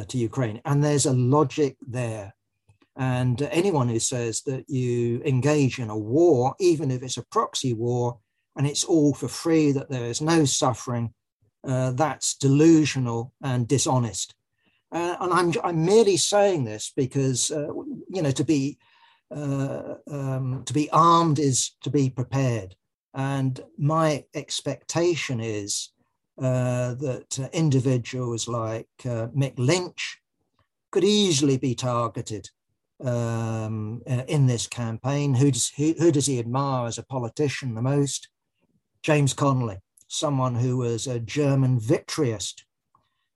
[0.09, 0.61] to Ukraine.
[0.65, 2.35] And there's a logic there.
[2.97, 7.75] And anyone who says that you engage in a war, even if it's a proxy
[7.75, 8.19] war,
[8.57, 11.13] and it's all for free, that there is no suffering,
[11.67, 14.35] uh, that's delusional and dishonest.
[14.93, 17.69] Uh, and I'm, I'm merely saying this because, uh,
[18.09, 18.79] you know, to be
[19.35, 22.77] uh, um, to be armed is to be prepared.
[23.15, 25.91] And my expectation is
[26.39, 30.21] uh, that individuals like uh, Mick Lynch
[30.93, 32.51] could easily be targeted
[33.05, 35.35] um, uh, in this campaign.
[35.35, 38.29] Who does, who, who does he admire as a politician the most?
[39.03, 39.79] James Connolly,
[40.09, 42.63] someone who was a German victoryist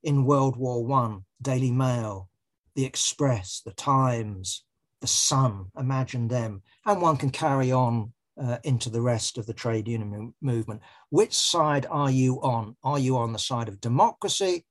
[0.03, 2.29] in World War One, Daily Mail,
[2.75, 4.63] The Express, The Times,
[4.99, 9.53] the Sun, imagine them, and one can carry on uh, into the rest of the
[9.53, 10.81] trade union movement.
[11.09, 12.75] Which side are you on?
[12.83, 14.65] Are you on the side of democracy,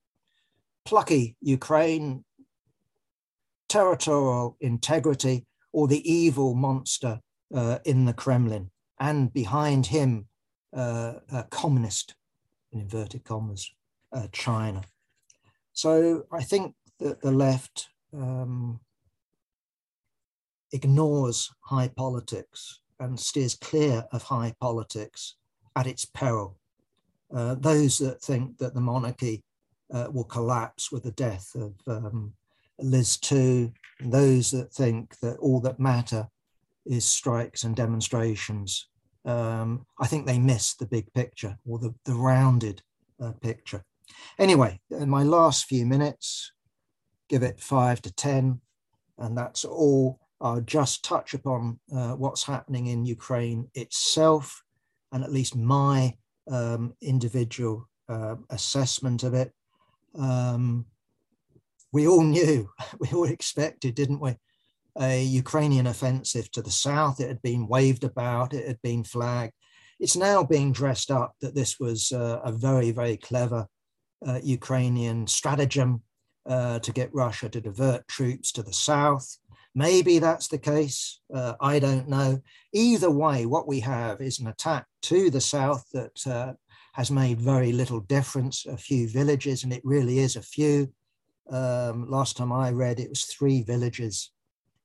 [0.85, 2.25] plucky Ukraine,
[3.71, 7.21] territorial integrity, or the evil monster
[7.55, 8.71] uh, in the Kremlin?
[8.99, 10.27] And behind him,
[10.77, 12.15] uh, a communist,
[12.73, 13.73] in inverted commas,
[14.13, 14.83] uh, China.
[15.73, 18.81] So I think that the left um,
[20.73, 25.37] ignores high politics and steers clear of high politics
[25.75, 26.59] at its peril.
[27.35, 29.43] Uh, those that think that the monarchy
[29.93, 32.35] uh, will collapse with the death of um,
[32.83, 36.29] Liz too, those that think that all that matter
[36.87, 38.89] is strikes and demonstrations,
[39.25, 42.83] um, I think they miss the big picture or the, the rounded
[43.23, 43.85] uh, picture.
[44.39, 46.53] Anyway, in my last few minutes,
[47.29, 48.61] give it five to 10,
[49.19, 50.19] And that's all.
[50.41, 54.63] I'll just touch upon uh, what's happening in Ukraine itself,
[55.13, 56.17] and at least my
[56.51, 59.53] um, individual uh, assessment of it.
[60.19, 60.87] Um,
[61.93, 64.37] we all knew, we all expected, didn't we?
[64.99, 67.21] A Ukrainian offensive to the south.
[67.21, 69.53] It had been waved about, it had been flagged.
[69.99, 73.67] It's now being dressed up that this was uh, a very, very clever
[74.27, 76.03] uh, Ukrainian stratagem
[76.49, 79.39] uh, to get Russia to divert troops to the south.
[79.75, 81.21] Maybe that's the case.
[81.33, 82.41] Uh, I don't know.
[82.73, 86.55] Either way, what we have is an attack to the south that uh,
[86.95, 88.67] has made very little difference.
[88.67, 90.93] A few villages, and it really is a few.
[91.49, 94.31] Um, last time I read, it was three villages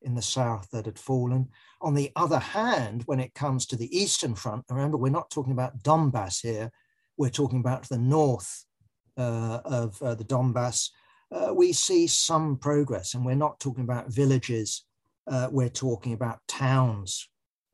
[0.02, 1.50] in the south that had fallen.
[1.82, 5.54] On the other hand, when it comes to the eastern front, remember, we're not talking
[5.54, 6.72] about Donbass here,
[7.18, 8.66] we're talking about the north
[9.18, 10.90] uh, of uh, the Donbass
[11.32, 14.86] uh, we see some progress, and we're not talking about villages,
[15.28, 17.28] uh, we're talking about towns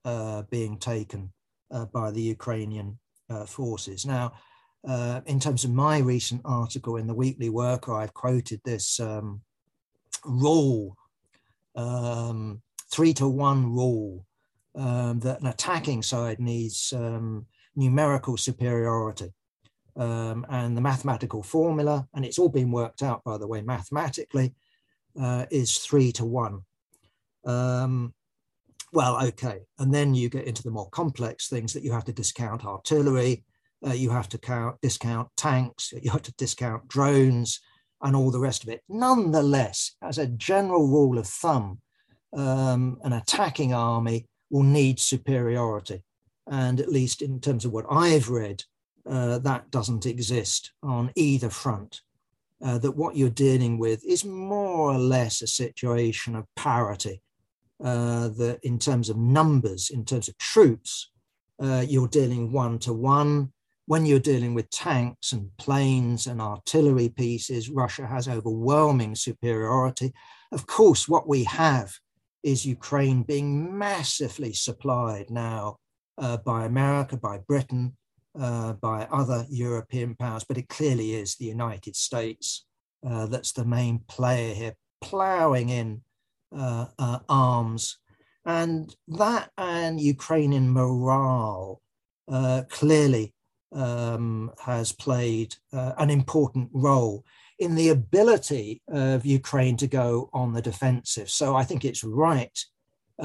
[0.05, 1.31] uh, being taken
[1.69, 2.97] uh, by the Ukrainian
[3.47, 4.05] forces.
[4.05, 4.33] Now,
[4.87, 9.41] uh, in terms of my recent article in the Weekly Worker, I've quoted this um,
[10.25, 10.97] rule,
[11.75, 12.61] um,
[12.91, 14.25] three to one rule,
[14.75, 19.33] um, that an attacking side needs um, numerical superiority
[19.95, 24.53] um, and the mathematical formula, and it's all been worked out, by the way, mathematically,
[25.19, 26.61] uh, is three to one.
[27.45, 28.13] Um,
[28.93, 29.59] well, okay.
[29.79, 33.43] And then you get into the more complex things that you have to discount artillery,
[33.85, 37.59] uh, you have to count, discount tanks, you have to discount drones,
[38.01, 38.81] and all the rest of it.
[38.89, 41.79] Nonetheless, as a general rule of thumb,
[42.35, 46.03] um, an attacking army will need superiority.
[46.47, 48.63] And at least in terms of what I've read,
[49.09, 52.01] uh, that doesn't exist on either front.
[52.63, 57.21] Uh, that what you're dealing with is more or less a situation of parity.
[57.83, 61.09] Uh, that in terms of numbers, in terms of troops,
[61.59, 63.51] uh, you're dealing one to one.
[63.87, 70.13] When you're dealing with tanks and planes and artillery pieces, Russia has overwhelming superiority.
[70.51, 71.93] Of course, what we have
[72.43, 75.77] is Ukraine being massively supplied now
[76.17, 77.97] uh, by America, by Britain,
[78.39, 82.65] uh, by other European powers, but it clearly is the United States
[83.05, 86.01] uh, that's the main player here, ploughing in
[86.55, 87.97] uh, uh arms.
[88.45, 91.81] And that and Ukrainian morale
[92.31, 93.33] uh, clearly
[93.71, 97.25] um, has played uh, an important role
[97.59, 101.29] in the ability of Ukraine to go on the defensive.
[101.29, 102.57] So I think it's right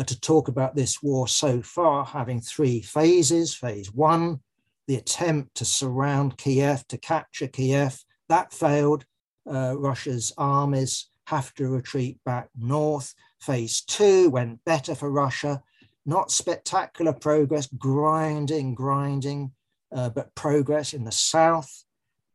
[0.04, 3.54] to talk about this war so far having three phases.
[3.54, 4.40] Phase one,
[4.86, 9.04] the attempt to surround Kiev, to capture Kiev, that failed.
[9.50, 13.14] Uh, Russia's armies have to retreat back north.
[13.40, 15.62] Phase two went better for Russia.
[16.04, 19.55] Not spectacular progress, grinding, grinding, uh,
[19.90, 21.84] but progress in the south,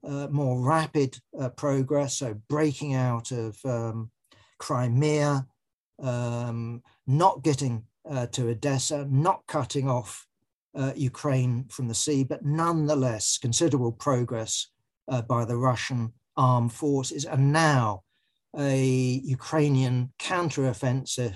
[0.08, 2.18] uh, more rapid uh, progress.
[2.18, 4.12] So breaking out of um,
[4.58, 5.46] Crimea,
[6.02, 10.28] um, not getting uh, to Odessa, not cutting off
[10.76, 14.68] uh, Ukraine from the sea, but nonetheless considerable progress
[15.08, 18.04] uh, by the Russian armed forces, and now
[18.58, 18.86] a
[19.24, 21.36] Ukrainian counteroffensive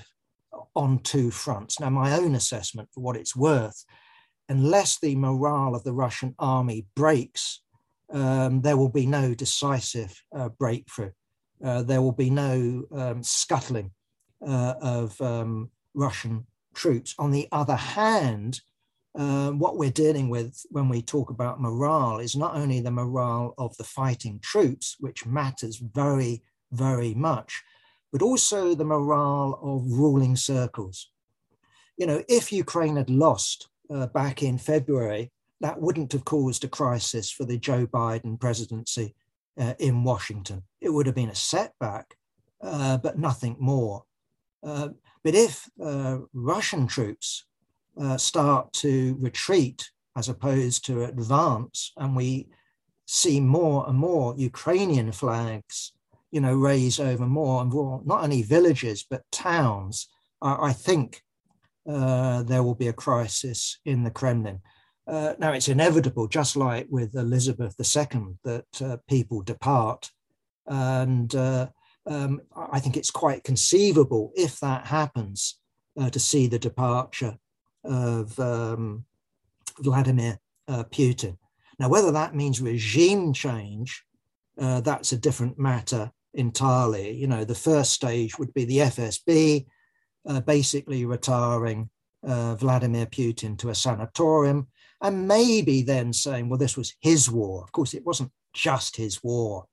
[0.76, 1.80] on two fronts.
[1.80, 3.86] Now, my own assessment, for what it's worth,
[4.50, 7.62] unless the morale of the Russian army breaks,
[8.12, 11.12] um, there will be no decisive uh, breakthrough.
[11.64, 13.92] Uh, there will be no um, scuttling
[14.46, 17.16] uh, of um, Russian troops.
[17.18, 18.62] On the other hand,
[19.18, 23.54] uh, what we're dealing with when we talk about morale is not only the morale
[23.58, 27.64] of the fighting troops, which matters very, very much,
[28.12, 31.10] but also the morale of ruling circles.
[31.98, 35.32] You know, if Ukraine had lost uh, back in February,
[35.62, 39.16] that wouldn't have caused a crisis for the Joe Biden presidency
[39.58, 40.64] uh, in Washington.
[40.82, 42.16] It would have been a setback,
[42.62, 44.04] uh, but nothing more.
[44.64, 44.90] Uh,
[45.24, 47.46] but if uh, Russian troops
[48.00, 52.48] uh, start to retreat as opposed to advance, and we
[53.06, 55.94] see more and more Ukrainian flags,
[56.32, 60.10] you know, raised over more and more, not only villages but towns.
[60.42, 61.24] I think
[61.88, 64.60] uh, there will be a crisis in the Kremlin.
[65.08, 70.10] Uh, now it's inevitable, just like with Elizabeth II, that uh, people depart,
[70.66, 71.68] and uh,
[72.08, 75.60] um, I think it's quite conceivable if that happens
[76.00, 77.38] uh, to see the departure
[77.84, 79.06] of um,
[79.80, 81.38] Vladimir Putin.
[81.78, 84.04] Now, whether that means regime change,
[84.58, 87.12] that's a different matter entirely.
[87.12, 89.68] You know, the first stage would be the FSB
[90.28, 91.90] uh, basically retiring
[92.26, 94.68] uh, Vladimir Putin to a sanatorium
[95.02, 97.64] and maybe then saying, well, this was his war.
[97.64, 99.66] Of course, it wasn't just his war,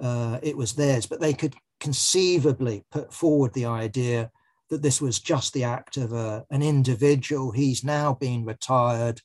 [0.00, 4.30] uh, it was theirs, but they could conceivably put forward the idea
[4.70, 7.50] that this was just the act of a, an individual.
[7.50, 9.20] He's now been retired,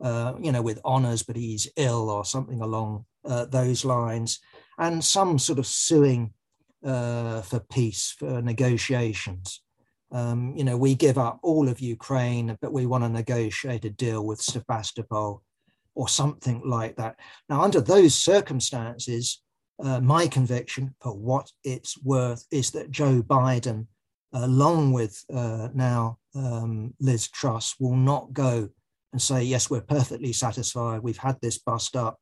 [0.00, 4.38] uh, you know, with honors, but he's ill or something along uh, those lines,
[4.78, 6.32] and some sort of suing
[6.84, 9.60] uh, for peace, for negotiations.
[10.12, 13.90] Um, you know, we give up all of Ukraine, but we want to negotiate a
[13.90, 15.42] deal with Sebastopol
[15.94, 17.16] or something like that.
[17.48, 19.42] Now, under those circumstances,
[19.82, 23.86] uh, my conviction, for what it's worth, is that Joe Biden,
[24.32, 28.68] along with uh, now um, Liz Truss, will not go
[29.12, 31.00] and say, yes, we're perfectly satisfied.
[31.00, 32.18] We've had this bust up.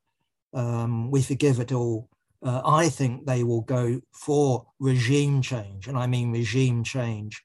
[0.52, 2.08] Um, we forgive it all.
[2.42, 7.42] Uh, I think they will go for regime change, and I mean regime change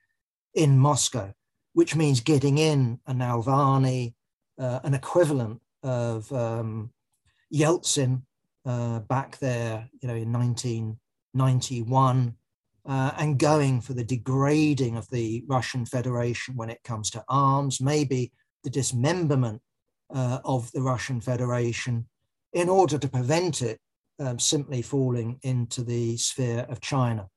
[0.54, 1.34] in Moscow,
[1.74, 4.14] which means getting in an Navalny,
[4.60, 6.92] uh, an equivalent of um,
[7.54, 8.24] Yeltsin
[8.66, 12.36] uh, back there, you know, in 1991,
[12.88, 17.80] uh, and going for the degrading of the Russian Federation when it comes to arms,
[17.80, 18.32] maybe
[18.64, 19.62] the dismemberment
[20.14, 22.08] uh, of the Russian Federation
[22.54, 23.80] in order to prevent it
[24.20, 27.28] um, simply falling into the sphere of China.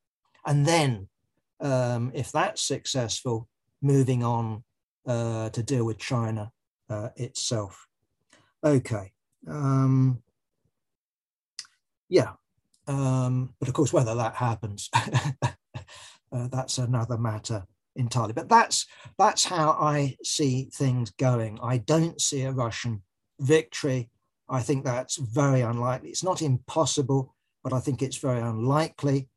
[0.47, 1.09] And then
[1.63, 3.49] um, if that's successful,
[3.81, 4.65] moving on
[5.07, 6.51] uh, to deal with China
[6.91, 7.87] uh, itself.
[8.65, 9.13] Okay.
[9.49, 10.23] Um,
[12.09, 12.33] yeah.
[12.87, 17.65] Um, but of course, whether that happens, uh, that's another matter
[17.97, 18.33] entirely.
[18.33, 18.87] But that's
[19.19, 21.59] that's how I see things going.
[21.63, 23.03] I don't see a Russian
[23.41, 24.11] victory.
[24.49, 26.11] I think that's very unlikely.
[26.11, 29.29] It's not impossible, but I think it's very unlikely.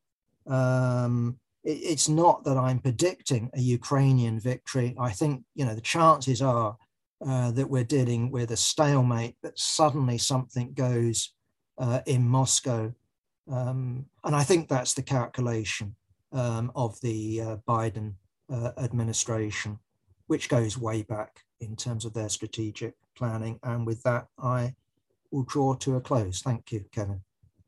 [0.48, 4.96] Um, it's not that I'm predicting a Ukrainian victory.
[5.00, 6.78] I think you know the chances are
[7.26, 11.34] uh, that we're dealing with a stalemate, that suddenly something goes
[11.78, 12.94] uh, in Moscow,
[13.52, 15.96] um, and I think that's the calculation
[16.32, 18.14] um, of the uh, Biden
[18.52, 19.80] uh, administration,
[20.28, 23.60] which goes way back in terms of their strategic planning.
[23.64, 24.76] And with that, I
[25.32, 26.42] will draw to a close.
[26.42, 27.22] Thank you, Kevin.